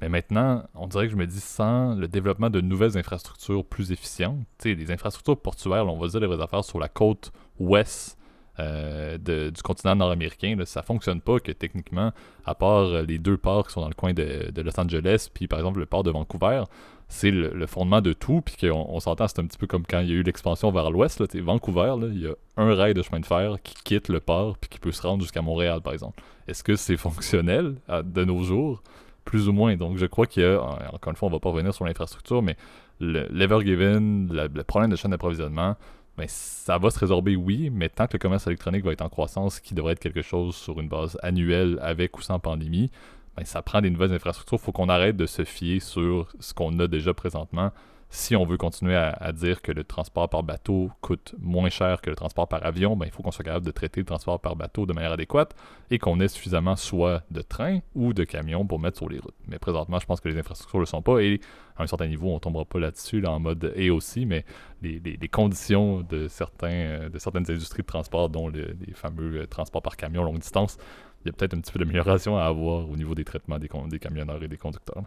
[0.02, 3.92] Mais maintenant, on dirait que je me dis, sans le développement de nouvelles infrastructures plus
[3.92, 7.34] efficientes, tu sais, des infrastructures portuaires, on va dire les vraies affaires sur la côte
[7.60, 8.18] ouest
[8.60, 12.12] euh, du continent nord-américain, ça fonctionne pas que techniquement,
[12.46, 15.30] à part euh, les deux ports qui sont dans le coin de, de Los Angeles,
[15.34, 16.64] puis par exemple le port de Vancouver,
[17.10, 20.00] c'est le, fondement de tout, puis qu'on on, s'entend, c'est un petit peu comme quand
[20.00, 23.20] il y a eu l'expansion vers l'ouest, Vancouver, il y a un rail de chemin
[23.20, 26.22] de fer qui quitte le port, puis qui peut se rendre jusqu'à Montréal, par exemple.
[26.48, 28.84] Est-ce que c'est fonctionnel de nos jours?
[29.26, 29.76] Plus ou moins.
[29.76, 30.62] Donc, je crois qu'il y a,
[30.94, 32.56] encore une fois, on va pas revenir sur l'infrastructure, mais
[33.00, 35.76] l'Evergiven, le, le, problème de chaîne d'approvisionnement,
[36.16, 39.10] ben, ça va se résorber, oui, mais tant que le commerce électronique va être en
[39.10, 42.92] croissance, qui devrait être quelque chose sur une base annuelle avec ou sans pandémie,
[43.40, 44.58] ben, ça prend des nouvelles infrastructures.
[44.62, 47.72] Il faut qu'on arrête de se fier sur ce qu'on a déjà présentement.
[48.10, 52.10] si on veut continuer à, dire que le transport par bateau coûte moins cher que
[52.10, 54.56] le transport par avion, ben, il faut qu'on soit capable de traiter le transport par
[54.56, 55.56] bateau de manière adéquate
[55.92, 59.36] et qu'on ait suffisamment soit de trains ou de camions pour mettre sur les routes.
[59.48, 61.40] Mais présentement, je pense que les infrastructures ne le sont pas et
[61.78, 64.44] à un certain niveau, on ne tombera pas là-dessus là, en mode et aussi, mais
[64.82, 69.84] les, conditions de, certains, euh, de certaines industries de transport, dont les fameux euh, transports
[69.84, 70.78] par camion longue distance,
[71.24, 73.70] il y a peut-être un petit peu d'amélioration à avoir au niveau des traitements des,
[73.90, 75.04] des camionneurs et des conducteurs.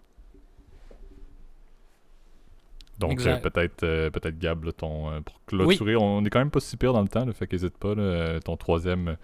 [2.99, 6.61] Donc euh, peut-être euh, peut-être Gab, ton, euh, pour clôturer, on est quand même pas
[6.61, 7.95] si pire dans le temps, le fait qu'hésite pas,
[8.41, 9.17] ton troisième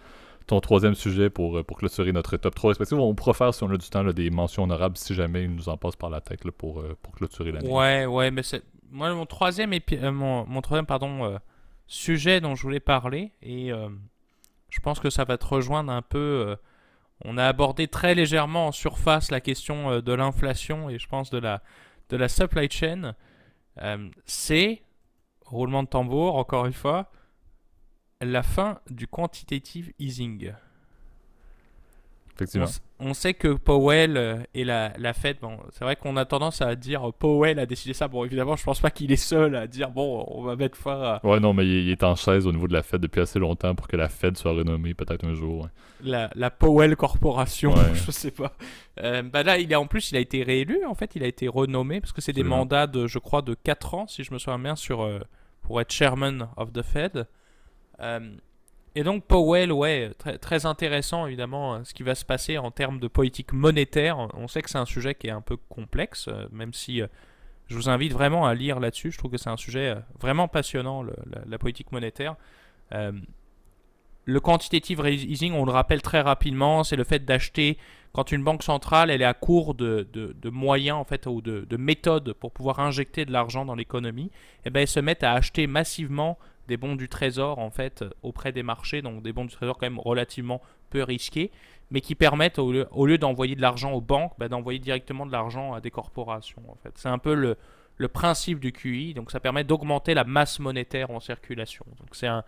[0.47, 2.97] ton troisième sujet pour, pour clôturer notre top 3 respectif.
[2.97, 5.69] On pourra faire, si on a du temps, des mentions honorables si jamais il nous
[5.69, 7.69] en passe par la tête pour, pour clôturer l'année.
[7.69, 8.63] Ouais, ouais, mais c'est.
[8.91, 9.99] Moi, mon troisième, épi...
[9.99, 11.39] mon, mon, troisième pardon,
[11.87, 13.71] sujet dont je voulais parler, et
[14.71, 16.57] je pense que ça va te rejoindre un peu.
[17.25, 21.39] On a abordé très légèrement en surface la question de l'inflation et je pense de
[21.39, 21.63] la,
[22.09, 23.15] de la supply chain.
[23.83, 24.83] Euh, c'est,
[25.45, 27.11] roulement de tambour, encore une fois,
[28.21, 30.53] la fin du quantitative easing.
[32.35, 32.67] Effectivement.
[33.01, 36.63] On, sait que Powell euh, et la, la Fed, bon, c'est vrai qu'on a tendance
[36.63, 38.09] à dire Powell a décidé ça.
[38.09, 41.01] Bon, évidemment, je pense pas qu'il est seul à dire bon, on va mettre fin
[41.01, 41.27] à.
[41.27, 43.75] Ouais, non, mais il, est en chaise au niveau de la Fed depuis assez longtemps
[43.75, 45.69] pour que la Fed soit renommée peut-être un jour.
[46.03, 48.53] La, la, Powell Corporation, je sais pas.
[49.01, 50.85] Euh, bah là, il est en plus, il a été réélu.
[50.85, 53.55] En fait, il a été renommé parce que c'est des mandats de, je crois, de
[53.55, 55.21] 4 ans, si je me souviens bien, sur, euh,
[55.63, 57.27] pour être chairman of the Fed.
[58.01, 58.37] Euh,
[58.99, 62.99] et donc Powell, ouais, très, intéressant évidemment euh, ce qui va se passer en termes
[62.99, 64.19] de politique monétaire.
[64.35, 67.07] On sait que c'est un sujet qui est un peu complexe, euh, même si euh,
[67.69, 69.13] je vous invite vraiment à lire là-dessus.
[69.13, 71.05] Je trouve que c'est un sujet vraiment passionnant,
[71.47, 72.35] la, politique monétaire.
[72.91, 77.79] le quantitative easing, on le rappelle très rapidement, c'est le fait d'acheter
[78.13, 80.09] quand une banque centrale elle est à court de,
[80.51, 84.31] moyens en fait ou de, de, méthodes pour pouvoir injecter de l'argent dans l'économie, et
[84.65, 86.37] eh ben, elles se mettent à acheter massivement
[86.69, 89.87] des bons du trésor en fait auprès des marchés, donc des bons du trésor quand
[89.87, 90.61] même relativement
[90.91, 91.51] peu risqués,
[91.91, 95.73] mais qui permettent au lieu, d'envoyer de l'argent aux banques, bah, d'envoyer directement de l'argent
[95.73, 96.63] à des corporations.
[96.69, 97.57] En fait, c'est un peu le,
[98.09, 101.85] principe du QI, donc ça permet d'augmenter la masse monétaire en circulation.
[101.99, 102.45] Donc c'est un,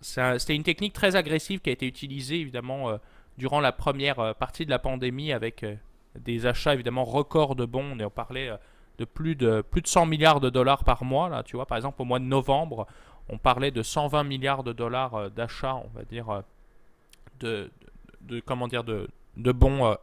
[0.00, 2.96] c'était une technique très agressive qui a été utilisée évidemment euh,
[3.38, 5.74] durant la première euh, partie de la pandémie avec euh,
[6.18, 7.96] des achats évidemment records de bons.
[7.98, 8.50] On en parlait
[8.98, 11.76] de plus de plus de 100 milliards de dollars par mois là, tu vois par
[11.76, 12.86] exemple au mois de novembre,
[13.28, 16.40] on parlait de 120 milliards de dollars euh, d'achats, on va dire, euh,
[17.40, 17.70] de,
[18.20, 19.94] de, comment dire, de, bons euh,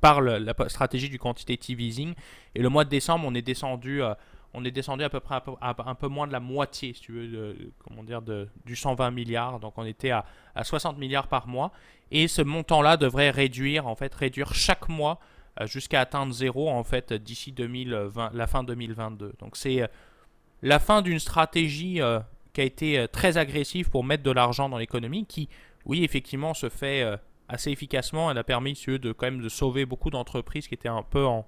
[0.00, 2.14] par la stratégie du quantitative easing.
[2.54, 4.00] Et le mois de décembre, on est descendu,
[4.54, 7.12] on est descendu à peu près à, un peu moins de la moitié, si tu
[7.12, 9.58] veux, de, du 120 milliards.
[9.58, 10.24] Donc on était à,
[10.54, 11.72] à 60 milliards par mois.
[12.12, 15.18] Et ce montant-là devrait réduire, en fait, réduire chaque mois
[15.64, 19.34] jusqu'à atteindre zéro, en fait, d'ici 2020, la fin 2022.
[19.40, 19.90] Donc c'est
[20.62, 22.20] la fin d'une stratégie euh,
[22.52, 25.48] qui a été euh, très agressive pour mettre de l'argent dans l'économie, qui,
[25.86, 27.16] oui, effectivement, se fait euh,
[27.48, 28.30] assez efficacement.
[28.30, 31.46] Elle a permis de, quand même de sauver beaucoup d'entreprises qui étaient un peu en,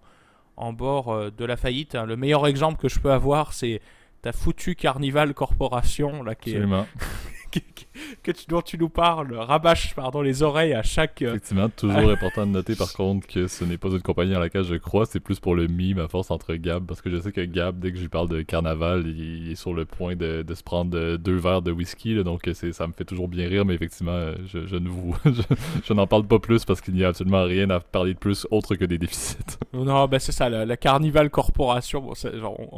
[0.73, 1.95] bord de la faillite.
[1.95, 3.81] Le meilleur exemple que je peux avoir, c'est
[4.21, 6.63] ta foutue Carnival Corporation, là, qui est,
[8.23, 11.23] que tu, dont tu nous parles rabâche pardon, les oreilles à chaque.
[11.23, 14.39] Euh, Effectivement, toujours important de noter par contre que ce n'est pas une compagnie à
[14.39, 17.19] laquelle je crois, c'est plus pour le mime à force entre Gab, parce que je
[17.19, 20.17] sais que Gab, dès que je lui parle de carnaval, il, est sur le point
[20.17, 23.75] de, se prendre deux verres de whisky, donc ça me fait toujours bien rire, mais
[23.75, 25.17] effectivement, je, ne vous.
[25.85, 28.47] je, n'en parle pas plus parce qu'il n'y a absolument rien à parler de plus
[28.51, 29.59] autre que des déficits.
[29.73, 32.15] non, ben c'est ça, la, Carnival Corporation, bon,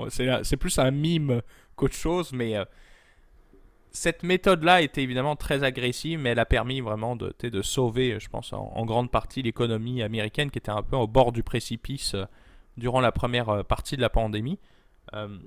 [0.09, 1.43] c'est plus un mime
[1.77, 2.57] qu'autre chose, mais.
[2.57, 2.65] Euh,
[3.93, 8.29] cette méthode-là était évidemment très agressive, mais elle a permis vraiment de, de sauver, je
[8.29, 12.25] pense, en, grande partie l'économie américaine qui était un peu au bord du précipice euh,
[12.79, 14.59] durant la première euh, partie de la pandémie.
[15.13, 15.39] Euh,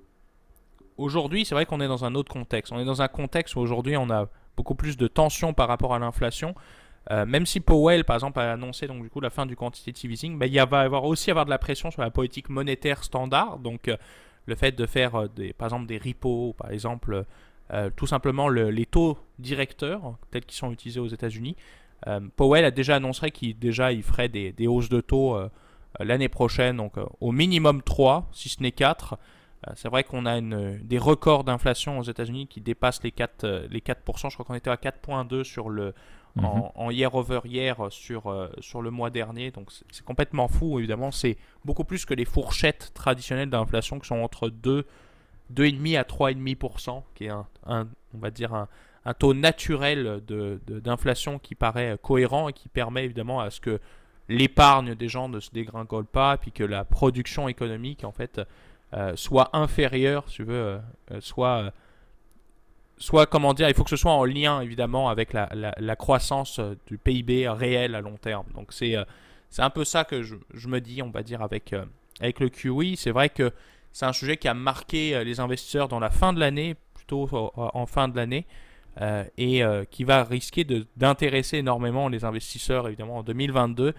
[0.98, 2.72] aujourd'hui, c'est vrai qu'on est dans un autre contexte.
[2.72, 5.94] On est dans un contexte où aujourd'hui on a beaucoup plus de tensions par rapport
[5.94, 6.54] à l'inflation.
[7.10, 10.40] même si Powell, par exemple, a annoncé donc du coup la fin du quantitative easing,
[10.40, 13.60] ben, il va avoir aussi avoir de la pression sur la politique monétaire standard.
[13.60, 13.92] Donc
[14.46, 17.26] le fait de faire des, par exemple des repos, par exemple
[17.74, 21.56] euh, tout simplement les taux directeurs tels qu'ils sont utilisés aux États-Unis.
[22.06, 25.50] Euh, Powell a déjà annoncé qu'il déjà il ferait des, hausses de taux euh,
[26.00, 29.18] l'année prochaine, donc au minimum 3, si ce n'est 4.
[29.74, 33.68] C'est vrai qu'on a une, des records d'inflation aux États-Unis qui dépassent les 4%.
[33.68, 35.96] Les 4% je crois qu'on était à 4,2 sur le,
[36.38, 36.92] en, mhm.
[36.92, 39.50] year over year sur, sur le mois dernier.
[39.50, 41.10] Donc c'est complètement fou, évidemment.
[41.10, 44.86] C'est beaucoup plus que les fourchettes traditionnelles d'inflation qui sont entre 2
[45.54, 48.68] 2,5 à 3,5%, qui est un, on va dire un,
[49.14, 50.22] taux naturel
[50.68, 53.80] d'inflation de, qui paraît cohérent et qui permet évidemment à ce que
[54.30, 58.42] l'épargne des gens ne se dégringole pas, puis que la production économique en fait
[59.14, 60.80] soit inférieur, si tu veux,
[61.20, 61.72] soit
[62.98, 66.60] soit, comment dire, il faut que ce soit en lien évidemment avec la, la, croissance
[66.60, 68.46] euh, du PIB réel à long terme.
[68.54, 69.04] Donc c'est euh,
[69.58, 71.86] un peu ça que je, je, me dis, on va dire, avec, euh,
[72.20, 72.96] avec le QE.
[72.96, 73.52] C'est vrai que
[73.96, 77.86] c'est un sujet qui a marqué les investisseurs dans la fin de l'année, plutôt en
[77.86, 78.46] fin de l'année,
[79.38, 80.66] et qui va risquer
[80.98, 83.94] d'intéresser énormément les investisseurs, évidemment, en 2022.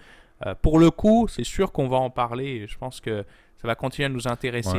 [0.61, 2.67] pour le coup, c'est sûr qu'on va en parler.
[2.67, 3.25] je pense que
[3.59, 4.77] ça va continuer à nous intéresser.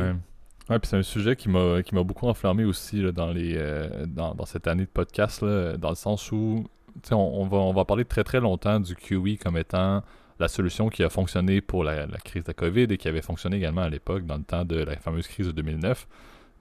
[0.70, 4.06] Ouais, puis c'est un sujet qui m'a beaucoup enflammé aussi dans euh,
[4.46, 6.64] cette année de podcast dans le sens où
[7.10, 10.04] on, on, va on va parler très très longtemps du QE comme étant
[10.38, 13.56] la solution qui a fonctionné pour la, crise de la COVID et qui avait fonctionné
[13.56, 16.06] également à l'époque dans le temps de la fameuse crise de 2009.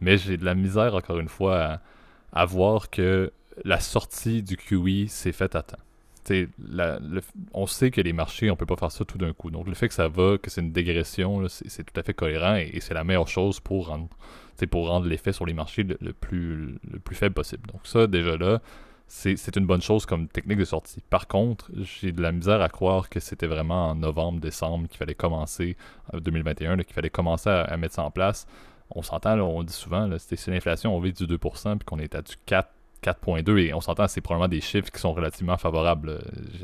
[0.01, 1.79] Mais j'ai de la misère encore une fois
[2.31, 3.31] à, voir que
[3.65, 5.77] la sortie du QE s'est faite à temps
[7.53, 9.51] on sait que les marchés, on peut pas faire ça tout d'un coup.
[9.51, 12.55] Donc le fait que ça va, que c'est une dégression, c'est tout à fait cohérent
[12.55, 14.09] et, c'est la meilleure chose pour rendre,
[14.73, 17.67] rendre l'effet sur les marchés le, plus, le plus faible possible.
[17.71, 18.61] Donc ça, déjà là,
[19.07, 21.01] c'est une bonne chose comme technique de sortie.
[21.09, 24.97] Par contre, j'ai de la misère à croire que c'était vraiment en novembre, décembre qu'il
[24.97, 25.77] fallait commencer,
[26.13, 28.47] en 2021, qu'il fallait commencer à, mettre ça en place.
[28.91, 32.21] On s'entend, on dit souvent, c'est l'inflation, on vit du 2%, puis qu'on est à
[32.21, 32.69] du 4
[33.03, 36.09] 4.2 et on s'entend, c'est probablement des chiffres qui sont relativement favorables.
[36.09, 36.19] Euh,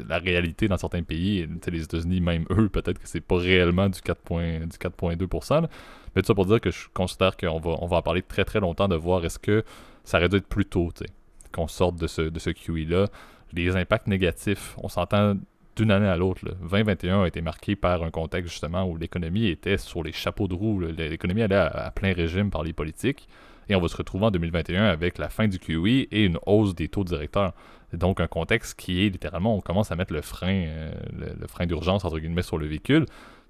[0.09, 3.99] la réalité dans certains pays, les États-Unis, même eux, peut-être que c'est pas réellement du
[3.99, 5.67] 4.2%.
[6.15, 8.45] Mais tout ça pour dire que je considère qu'on va, on va en parler très
[8.45, 9.63] très longtemps de voir est-ce que
[10.03, 10.91] ça aurait dû être plus tôt
[11.53, 13.07] qu'on sorte de ce, de ce QE-là.
[13.53, 15.35] Les impacts négatifs, on s'entend
[15.75, 16.41] d'une année à l'autre.
[16.61, 20.53] 2021 a été marqué par un contexte justement où l'économie était sur les chapeaux de
[20.53, 20.79] roue.
[20.79, 23.27] L'économie allait à plein régime par les politiques.
[23.69, 26.75] Et on va se retrouver en 2021 avec la fin du QE et une hausse
[26.75, 27.53] des taux directeurs.
[27.93, 30.91] Donc un contexte qui est littéralement, on commence à mettre le frein, euh,
[31.39, 33.05] le, frein d'urgence entre guillemets sur le véhicule.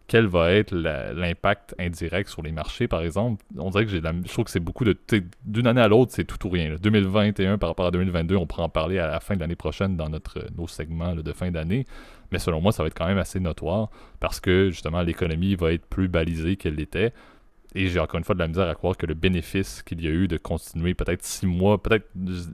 [0.08, 4.32] Quel va être l'impact indirect sur les marchés, par exemple On dirait que j'ai je
[4.32, 4.98] trouve que c'est beaucoup de
[5.46, 6.76] d'une année à l'autre, c'est tout ou rien.
[6.76, 9.96] 2021 par rapport à 2022, on pourra en parler à la fin de l'année prochaine
[9.96, 11.86] dans notre nos segments de fin d'année.
[12.32, 13.90] Mais selon moi, ça va être quand même assez notoire
[14.20, 17.14] parce que justement l'économie va être plus balisée qu'elle l'était.
[17.76, 20.08] Et j'ai encore une fois de la misère à croire que le bénéfice qu'il y
[20.08, 22.08] a eu de continuer peut-être six mois, peut-être,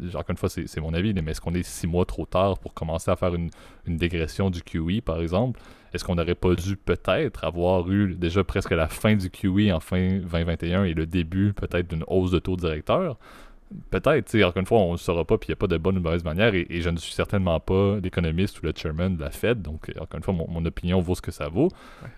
[0.09, 2.73] encore une fois, c'est mon avis, mais est-ce qu'on est six mois trop tard pour
[2.73, 3.49] commencer à faire une,
[3.85, 5.59] une dégression du QE, par exemple?
[5.93, 9.79] Est-ce qu'on n'aurait pas dû peut-être avoir eu déjà presque la fin du QE en
[9.79, 13.17] fin 2021 et le début peut-être d'une hausse de taux directeur?
[13.91, 15.77] Peut-être, encore une fois, on ne le saura pas, puis il n'y a pas de
[15.77, 19.15] bonne ou de mauvaise manière, et, je ne suis certainement pas l'économiste ou le chairman
[19.15, 21.69] de la Fed, donc encore une fois, mon, opinion vaut ce que ça vaut,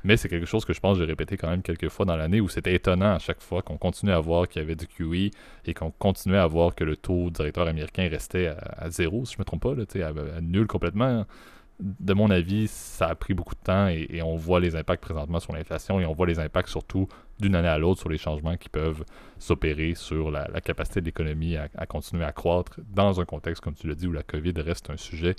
[0.06, 2.16] mais c'est quelque chose que je pense que j'ai répété quand même quelques fois dans
[2.16, 4.88] l'année, où c'était étonnant à chaque fois qu'on continuait à voir qu'il y avait du
[4.88, 5.32] QE,
[5.66, 9.40] et qu'on continuait à voir que le taux directeur américain restait à, zéro, si je
[9.40, 11.26] ne me trompe pas, là, à, à nul complètement
[11.82, 15.40] de mon avis, ça a pris beaucoup de temps et, on voit les impacts présentement
[15.40, 17.08] sur l'inflation et on voit les impacts surtout
[17.40, 19.04] d'une année à l'autre sur les changements qui peuvent
[19.40, 23.88] s'opérer sur la, capacité de l'économie à, continuer à croître dans un contexte, comme tu
[23.88, 25.36] l'as dit, où la COVID reste un sujet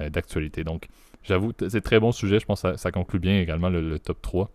[0.00, 0.64] euh, d'actualité.
[0.64, 0.88] Donc,
[1.22, 2.38] j'avoue, c'est très bon sujet.
[2.38, 4.50] Je pense que ça, conclut bien également le, top 3.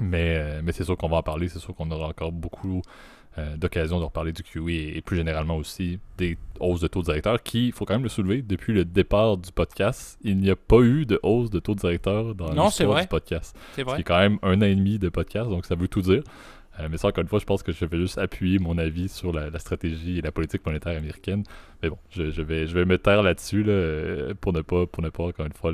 [0.00, 1.48] Mais, euh, mais c'est sûr qu'on va en parler.
[1.48, 2.82] C'est sûr qu'on aura encore beaucoup
[3.38, 7.40] euh, d'occasion de reparler du QE et, plus généralement aussi des hausses de taux directeur
[7.40, 10.56] qui, il faut quand même le soulever, depuis le départ du podcast, il n'y a
[10.56, 13.56] pas eu de hausse de taux directeur dans l'histoire du podcast.
[13.74, 13.98] C'est vrai.
[13.98, 16.22] C'est quand même un an et demi de podcast, donc ça veut tout dire.
[16.80, 19.08] Euh, mais ça, encore une fois, je pense que je vais juste appuyer mon avis
[19.08, 21.44] sur la, stratégie et la politique monétaire américaine.
[21.82, 25.10] Mais bon, je, vais, je vais me taire là-dessus là, pour, ne pas, pour ne
[25.10, 25.72] pas, encore une fois,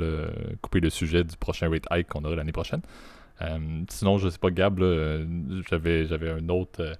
[0.61, 2.81] couper le sujet du prochain rate hike qu'on aura l'année prochaine.
[3.41, 3.57] Euh,
[3.89, 4.79] sinon, je sais pas, Gab,
[5.69, 6.95] j'avais, j'avais un autre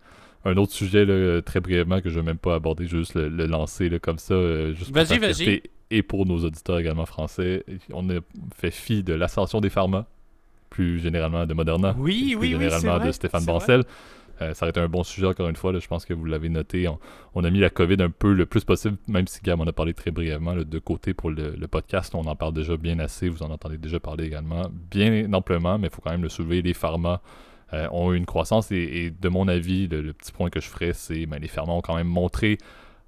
[0.45, 1.05] un autre sujet
[1.41, 4.35] très brièvement que je ne vais même pas aborder, juste le, lancer comme ça.
[4.35, 5.63] Euh, vas-y, vas-y.
[5.91, 8.19] Et pour nos auditeurs également français, on a
[8.55, 10.07] fait fi de l'ascension des pharma,
[10.69, 13.83] plus généralement de Moderna, oui, plus généralement de Stéphane Bancel.
[14.41, 15.77] Euh, ça aurait été un bon sujet encore une fois.
[15.79, 16.87] je pense que vous l'avez noté.
[17.35, 19.71] On, a mis la COVID un peu le plus possible, même si Gab en a
[19.71, 22.13] parlé très brièvement de côté pour le, podcast.
[22.15, 23.29] On en parle déjà bien assez.
[23.29, 26.61] Vous en entendez déjà parler également, bien amplement, mais il faut quand même le soulever.
[26.61, 27.21] Les pharma
[27.75, 28.71] euh, ont eu une croissance.
[28.71, 31.81] Et, de mon avis, le, petit point que je ferais, c'est ben, les ferments ont
[31.81, 32.57] quand même montré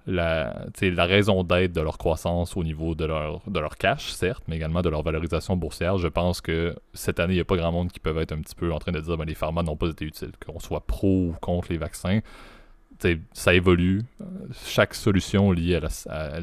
[0.05, 4.43] la, la raison d'être de leur croissance au niveau de leur, de leur cash, certes,
[4.47, 5.97] mais également de leur valorisation boursière.
[5.97, 8.39] Je pense que cette année, il n'y a pas grand monde qui peut être un
[8.39, 10.85] petit peu en train de dire ben, les pharma n'ont pas été utiles, qu'on soit
[10.85, 12.19] pro ou contre les vaccins
[13.33, 14.01] ça évolue.
[14.65, 15.79] Chaque solution liée
[16.09, 16.39] à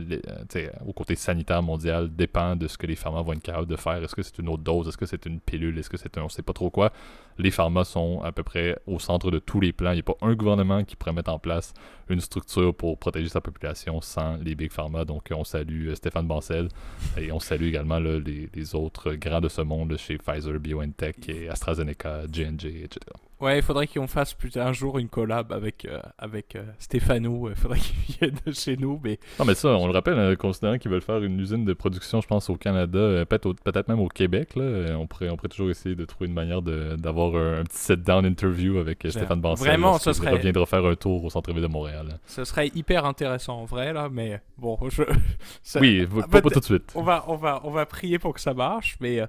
[0.87, 4.03] au côté sanitaire mondial dépend de ce que les pharma vont être capables de faire.
[4.03, 4.89] Est-ce que c'est une autre dose?
[4.89, 5.79] Est-ce que c'est une pilule?
[5.79, 6.23] Est-ce que c'est un...
[6.23, 6.93] On sait pas trop quoi?
[7.39, 9.91] Les pharma sont à peu près au centre de tous les plans.
[9.93, 11.75] Il n'y a pas un gouvernement qui pourrait mettre en place
[12.09, 15.05] une structure pour protéger sa population sans les big pharma.
[15.05, 16.69] Donc, on salue euh, Stéphane Bancel
[17.17, 21.49] et on salue également les, les, autres grands de ce monde chez Pfizer, BioNTech et
[21.49, 22.99] AstraZeneca, J&J, etc.
[23.41, 27.51] Ouais, il faudrait qu'on fasse plus un jour une collab avec, euh, avec euh, Stéphano.
[27.51, 29.01] Il faudrait qu'il vienne chez nous.
[29.03, 29.19] Mais...
[29.39, 32.21] Non, mais ça, on le rappelle, hein, considérant qu'ils veulent faire une usine de production,
[32.21, 35.49] je pense, au Canada, euh, peut-être, peut-être même au Québec, là, on, pourrait, on pourrait
[35.49, 39.67] toujours essayer de trouver une manière d'avoir un, petit sit-down interview avec Stéphane Bancel.
[39.67, 40.31] Vraiment, ça serait.
[40.31, 42.21] reviendra faire un tour au centre-ville de Montréal.
[42.27, 44.79] Ce serait hyper intéressant en vrai, là, mais bon.
[44.89, 45.03] Je...
[45.81, 46.93] Oui, pas, pas, tout de suite.
[46.95, 49.21] On va, on, va, on va prier pour que ça marche, mais.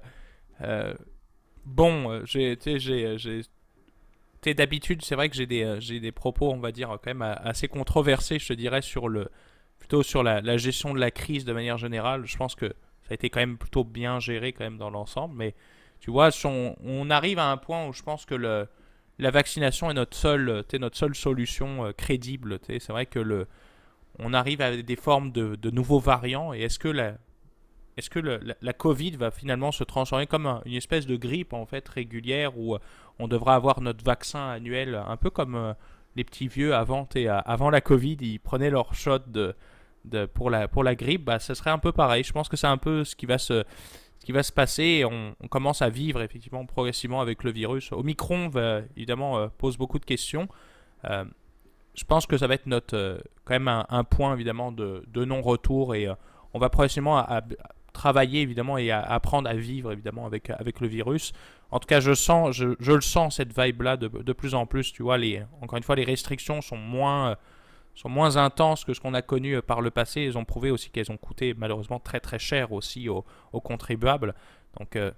[1.64, 2.56] bon, j'ai
[4.44, 7.68] d'habitude, c'est vrai que j'ai des, euh, des propos, on va dire, quand même assez
[7.68, 9.28] controversés, je te dirais, sur le,
[9.78, 12.26] plutôt sur la, gestion de la crise de manière générale.
[12.26, 15.34] Je pense que ça a été quand même plutôt bien géré quand même dans l'ensemble.
[15.36, 15.54] Mais
[16.00, 18.68] tu vois, on, arrive à un point où je pense que le,
[19.18, 22.58] la vaccination est notre seule, notre seule solution euh, crédible.
[22.66, 23.46] C'est vrai que le,
[24.18, 26.52] on arrive à des formes de, de nouveaux variants.
[26.52, 27.14] Et est-ce que la,
[27.96, 31.88] est-ce que la, Covid va finalement se transformer comme une espèce de grippe en fait
[31.88, 32.78] régulière où euh,
[33.18, 35.72] on devra avoir notre vaccin annuel, un peu comme euh,
[36.16, 37.08] les petits vieux avant,
[37.44, 39.54] avant la Covid, ils prenaient leur shot de,
[40.26, 42.24] pour, la, grippe, bah, ce serait un peu pareil.
[42.24, 43.64] Je pense que c'est un peu ce qui va se,
[44.18, 45.04] ce qui va se passer.
[45.04, 47.92] On, commence à vivre effectivement progressivement avec le virus.
[47.92, 50.48] Omicron va, évidemment euh, pose beaucoup de questions.
[51.04, 56.08] je pense que ça va être notre, quand même un, point évidemment de, non-retour et
[56.54, 57.42] on va progressivement à,
[57.96, 61.32] travailler évidemment et à apprendre à vivre évidemment avec, avec le virus.
[61.70, 64.66] En tout cas, je, sens, je, je le sens cette vibe-là de, de, plus en
[64.66, 64.92] plus.
[64.92, 67.36] Tu vois, les, encore une fois, les restrictions sont moins,
[67.94, 70.22] sont moins intenses que ce qu'on a connu par le passé.
[70.22, 74.34] Elles ont prouvé aussi qu'elles ont coûté malheureusement très très cher aussi aux, aux contribuables.
[74.78, 75.10] Donc, euh,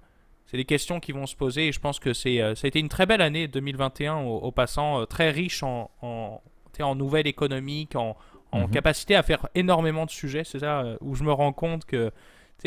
[0.47, 2.69] c'est des questions qui vont se poser et je pense que c'est, euh, ça a
[2.69, 6.41] été une très belle année 2021 au, passant, euh, très riche en, en,
[6.79, 8.17] en nouvelles économiques, en,
[8.51, 8.71] en mhm.
[8.71, 10.43] capacité à faire énormément de sujets.
[10.43, 12.11] C'est ça où je me rends compte que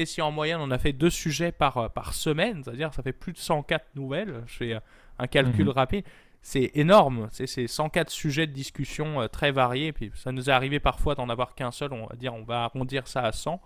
[0.00, 3.02] sais, si en moyenne on a fait deux sujets par, euh, par semaine, c'est-à-dire ça
[3.02, 4.78] fait plus de 104 nouvelles, je fais
[5.18, 5.70] un calcul mhm.
[5.70, 6.04] rapide,
[6.40, 7.28] c'est énorme.
[7.30, 9.92] C'est 104 sujets de discussion euh, très variés.
[9.92, 12.64] Puis ça nous est arrivé parfois d'en avoir qu'un seul, on va dire, on va
[12.64, 13.60] arrondir ça à 100.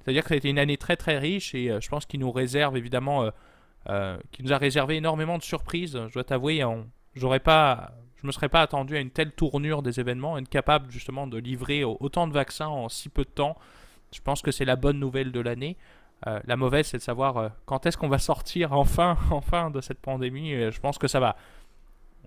[0.00, 2.20] C'est-à-dire que ça a été une année très très riche et euh, je pense qu'il
[2.20, 3.30] nous réserve évidemment,
[4.32, 5.98] qui nous a réservé énormément de surprises.
[6.08, 6.62] Je dois t'avouer,
[7.14, 10.90] j'aurais pas, je me serais pas attendu à une telle tournure des événements, être capable
[10.90, 13.56] justement de livrer autant de vaccins en si peu de temps.
[14.12, 15.76] Je pense que c'est la bonne nouvelle de l'année.
[16.26, 19.80] Euh, la mauvaise, c'est de savoir euh, quand est-ce qu'on va sortir enfin, enfin de
[19.80, 20.50] cette pandémie.
[20.70, 21.36] je pense que ça va.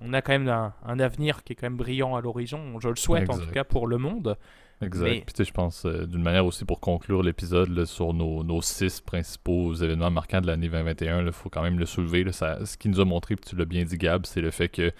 [0.03, 2.79] On a quand même un, avenir qui est quand même brillant à l'horizon.
[2.79, 4.37] Je le souhaite en tout cas pour le monde.
[4.81, 5.31] Exact.
[5.31, 9.73] Puis, je pense euh, d'une manière aussi pour conclure l'épisode sur nos, nos, six principaux
[9.75, 12.29] événements marquants de l'année 2021, il faut quand même le soulever.
[12.31, 14.69] ça, ce qui nous a montré, puis tu l'as bien dit Gab, c'est le fait
[14.69, 14.91] que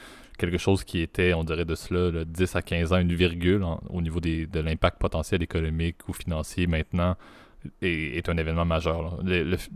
[0.42, 4.02] quelque chose qui était, on dirait de cela, 10 à 15 ans, une virgule au
[4.02, 7.16] niveau des, de l'impact potentiel économique ou financier maintenant
[7.84, 9.20] est, un événement majeur.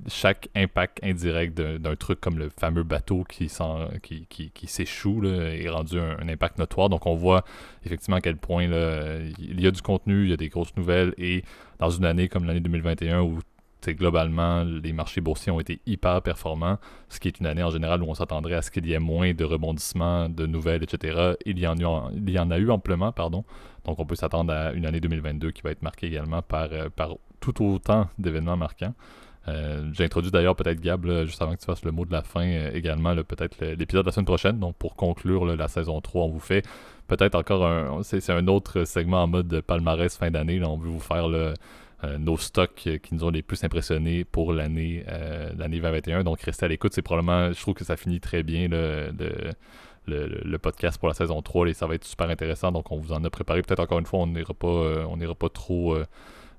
[0.07, 3.47] chaque impact indirect d'un truc comme le fameux bateau qui,
[4.01, 6.89] qui, qui, qui s'échoue est rendu un, impact notoire.
[6.89, 7.43] Donc on voit
[7.85, 11.13] effectivement à quel point il y a du contenu, il y a des grosses nouvelles
[11.19, 11.43] et
[11.77, 13.39] dans une année comme l'année 2021 où
[13.93, 16.77] globalement, les marchés boursiers ont été hyper performants,
[17.09, 18.99] ce qui est une année en général où on s'attendrait à ce qu'il y ait
[18.99, 21.33] moins de rebondissements, de nouvelles, etc.
[21.45, 23.43] Il y en, a, eu amplement, pardon.
[23.85, 26.89] Donc on peut s'attendre à une année 2022 qui va être marquée également par, euh,
[26.89, 28.93] par tout autant d'événements marquants.
[29.47, 32.47] Euh, J'introduis d'ailleurs peut-être Gab, juste avant que tu fasses le mot de la fin,
[32.47, 34.59] euh, également peut-être l'épisode de la semaine prochaine.
[34.59, 36.65] Donc pour conclure la saison 3, on vous fait
[37.07, 38.01] peut-être encore un...
[38.01, 40.63] C'est un autre segment en mode palmarès fin d'année.
[40.63, 41.53] On veut vous faire le
[42.05, 46.23] euh, nos stocks qui nous ont les plus impressionnés pour l'année euh, l'année 2021.
[46.23, 46.93] Donc, restez à l'écoute.
[46.93, 49.11] C'est probablement, je trouve que ça finit très bien le,
[50.07, 52.71] le, podcast pour la saison 3 et ça va être super intéressant.
[52.71, 53.61] Donc, on vous en a préparé.
[53.61, 55.97] Peut-être encore une fois, on n'ira pas, euh, on n'ira pas trop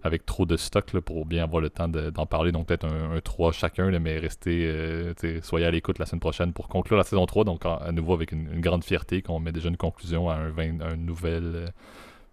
[0.03, 2.53] avec trop de stock pour bien avoir le temps d'en parler.
[2.53, 6.97] Donc, peut-être un, 3 chacun, mais restez, soyez à l'écoute la semaine prochaine pour conclure
[6.97, 7.45] la saison 3.
[7.45, 10.81] Donc, à nouveau, avec une, grande fierté qu'on met déjà une conclusion à un, 20,
[10.81, 11.73] un nouvel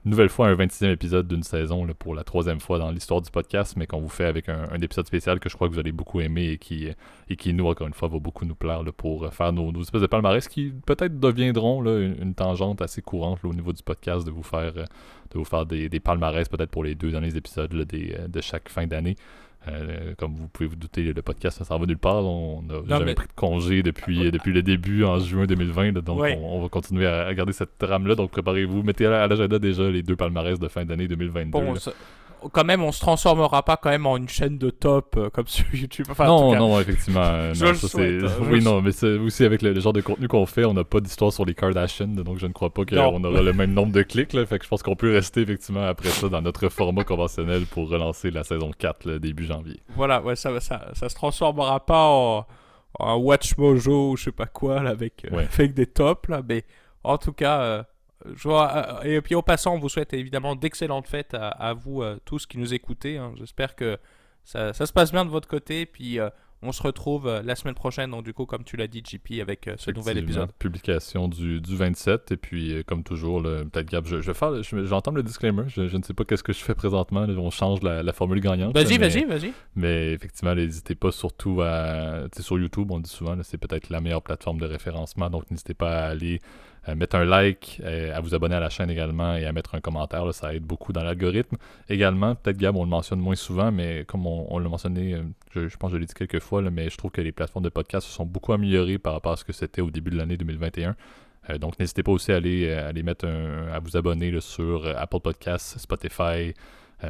[0.06, 3.76] nouvelle fois un 26e épisode d'une saison pour la troisième fois dans l'histoire du podcast,
[3.78, 6.20] mais qu'on vous fait avec un, épisode spécial que je crois que vous allez beaucoup
[6.20, 6.90] aimer et qui,
[7.30, 10.08] et qui nous, encore une fois, va beaucoup nous plaire pour faire nos, espèces de
[10.08, 14.74] palmarès qui peut-être deviendront une, tangente assez courante au niveau du podcast de vous faire,
[14.74, 14.86] de
[15.34, 19.16] vous faire des, des palmarès peut-être pour les deux derniers épisodes de chaque fin d'année.
[19.68, 22.24] Euh, comme vous pouvez vous douter, le podcast, ça s'en va nulle part.
[22.26, 25.94] On n'a jamais pris de congé depuis, depuis le début en juin 2020.
[26.02, 28.16] donc, on, va continuer à, garder cette trame-là.
[28.16, 28.84] Donc, préparez-vous.
[28.84, 31.60] Mettez à l'agenda déjà les deux palmarès de fin d'année 2022
[32.52, 35.48] quand même, on se transformera pas quand même en une chaîne de top euh, comme
[35.48, 36.08] sur YouTube.
[36.20, 37.22] non, non, effectivement.
[37.24, 40.46] Euh, je le hein, oui, non, mais c'est aussi avec le, genre de contenu qu'on
[40.46, 43.42] fait, on n'a pas d'histoire sur les Kardashians, donc je ne crois pas qu'on aura
[43.42, 44.34] le même nombre de clics.
[44.34, 47.66] Là, fait que je pense qu'on peut rester effectivement après ça dans notre format conventionnel
[47.66, 49.80] pour relancer la saison 4 début janvier.
[49.96, 52.08] Voilà, ouais, ça, ça, ça se transformera pas
[53.00, 55.48] en Watch Mojo ou je sais pas quoi là, avec, Ouais.
[55.54, 56.64] avec des tops là, mais
[57.04, 57.84] en tout cas, euh,
[58.36, 61.74] je vois- euh, et puis au passant, on vous souhaite évidemment d'excellentes fêtes à, à
[61.74, 63.18] vous euh, tous qui nous écoutez.
[63.18, 63.34] hein.
[63.38, 63.98] J'espère que
[64.44, 66.30] ça, ça se passe bien de votre côté, puis euh,
[66.66, 69.42] on se retrouve euh, la semaine prochaine, donc du coup, comme tu l'as dit, JP,
[69.42, 70.52] avec euh, ce nouvel épisode.
[70.60, 72.32] Publication du, du 27.
[72.32, 75.64] Et puis, euh, comme toujours, peut-être Gab, je, je vais faire, je- j'entends le disclaimer.
[75.68, 77.26] Je, je ne sais pas qu'est-ce que je fais présentement.
[77.26, 78.74] là, on change la, la formule gagnante.
[78.74, 79.52] Vas-y, vas-y, vas-y.
[79.76, 82.28] Mais effectivement, n'hésitez pas surtout à.
[82.40, 85.30] Sur YouTube, on dit souvent, c'est peut-être la meilleure plateforme de référencement.
[85.30, 86.40] Donc, n'hésitez pas à aller
[86.90, 89.76] euh, mettre un like, euh, à vous abonner à la chaîne également et à mettre
[89.76, 90.34] un commentaire.
[90.34, 91.56] ça aide beaucoup dans l'algorithme.
[91.90, 95.24] Également, peut-être Gab, on le mentionne moins souvent, mais comme on, on l'a mentionné, euh,
[95.56, 97.70] je, pense que je l'ai dit quelques fois, mais je trouve que les plateformes de
[97.70, 100.38] podcast se sont beaucoup améliorées par rapport à ce que c'était au début de l'année
[100.38, 100.96] 2021.
[101.50, 105.20] Euh, donc, n'hésitez pas aussi à aller, aller mettre un- à vous abonner sur Apple
[105.20, 106.54] Podcasts, Spotify,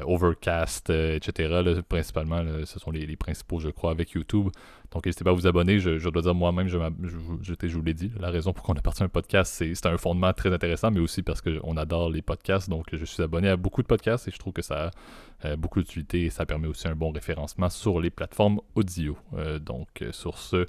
[0.05, 1.83] Overcast, euh, etc.
[1.87, 4.49] principalement, ce sont les, principaux, je crois, avec YouTube.
[4.91, 5.79] Donc, n'hésitez pas à vous abonner.
[5.79, 9.03] Je, dois dire moi-même, je, je, vous- l'ai dit, la raison pour qu'on a parti
[9.03, 12.69] un podcast, c'est un fondement très intéressant, mais aussi parce qu'on adore les podcasts.
[12.69, 15.55] Donc, je suis abonné à beaucoup de podcasts et je trouve que ça a euh,
[15.55, 19.17] beaucoup d'utilité et ça permet aussi un bon référencement sur les plateformes audio.
[19.35, 20.65] Euh, donc, euh, sur ce, euh,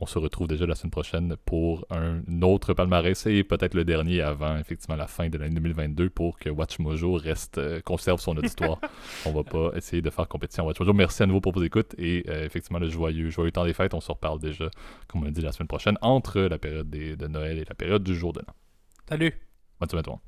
[0.00, 4.20] on se retrouve déjà la semaine prochaine pour un autre palmarès et peut-être le dernier
[4.22, 8.36] avant effectivement la fin de l'année 2022 pour que Watch Mojo reste euh, conserve son
[8.36, 8.80] auditoire.
[9.26, 10.92] on va pas essayer de faire compétition à Watch Mojo.
[10.92, 13.94] Merci à nouveau pour vos écoutes et euh, effectivement le joyeux joyeux temps des fêtes.
[13.94, 14.68] On se reparle déjà
[15.06, 17.74] comme on a dit la semaine prochaine entre la période des- de Noël et la
[17.74, 18.54] période du jour de l'an.
[19.08, 19.32] Salut.
[19.80, 20.20] Bonne semaine à toi.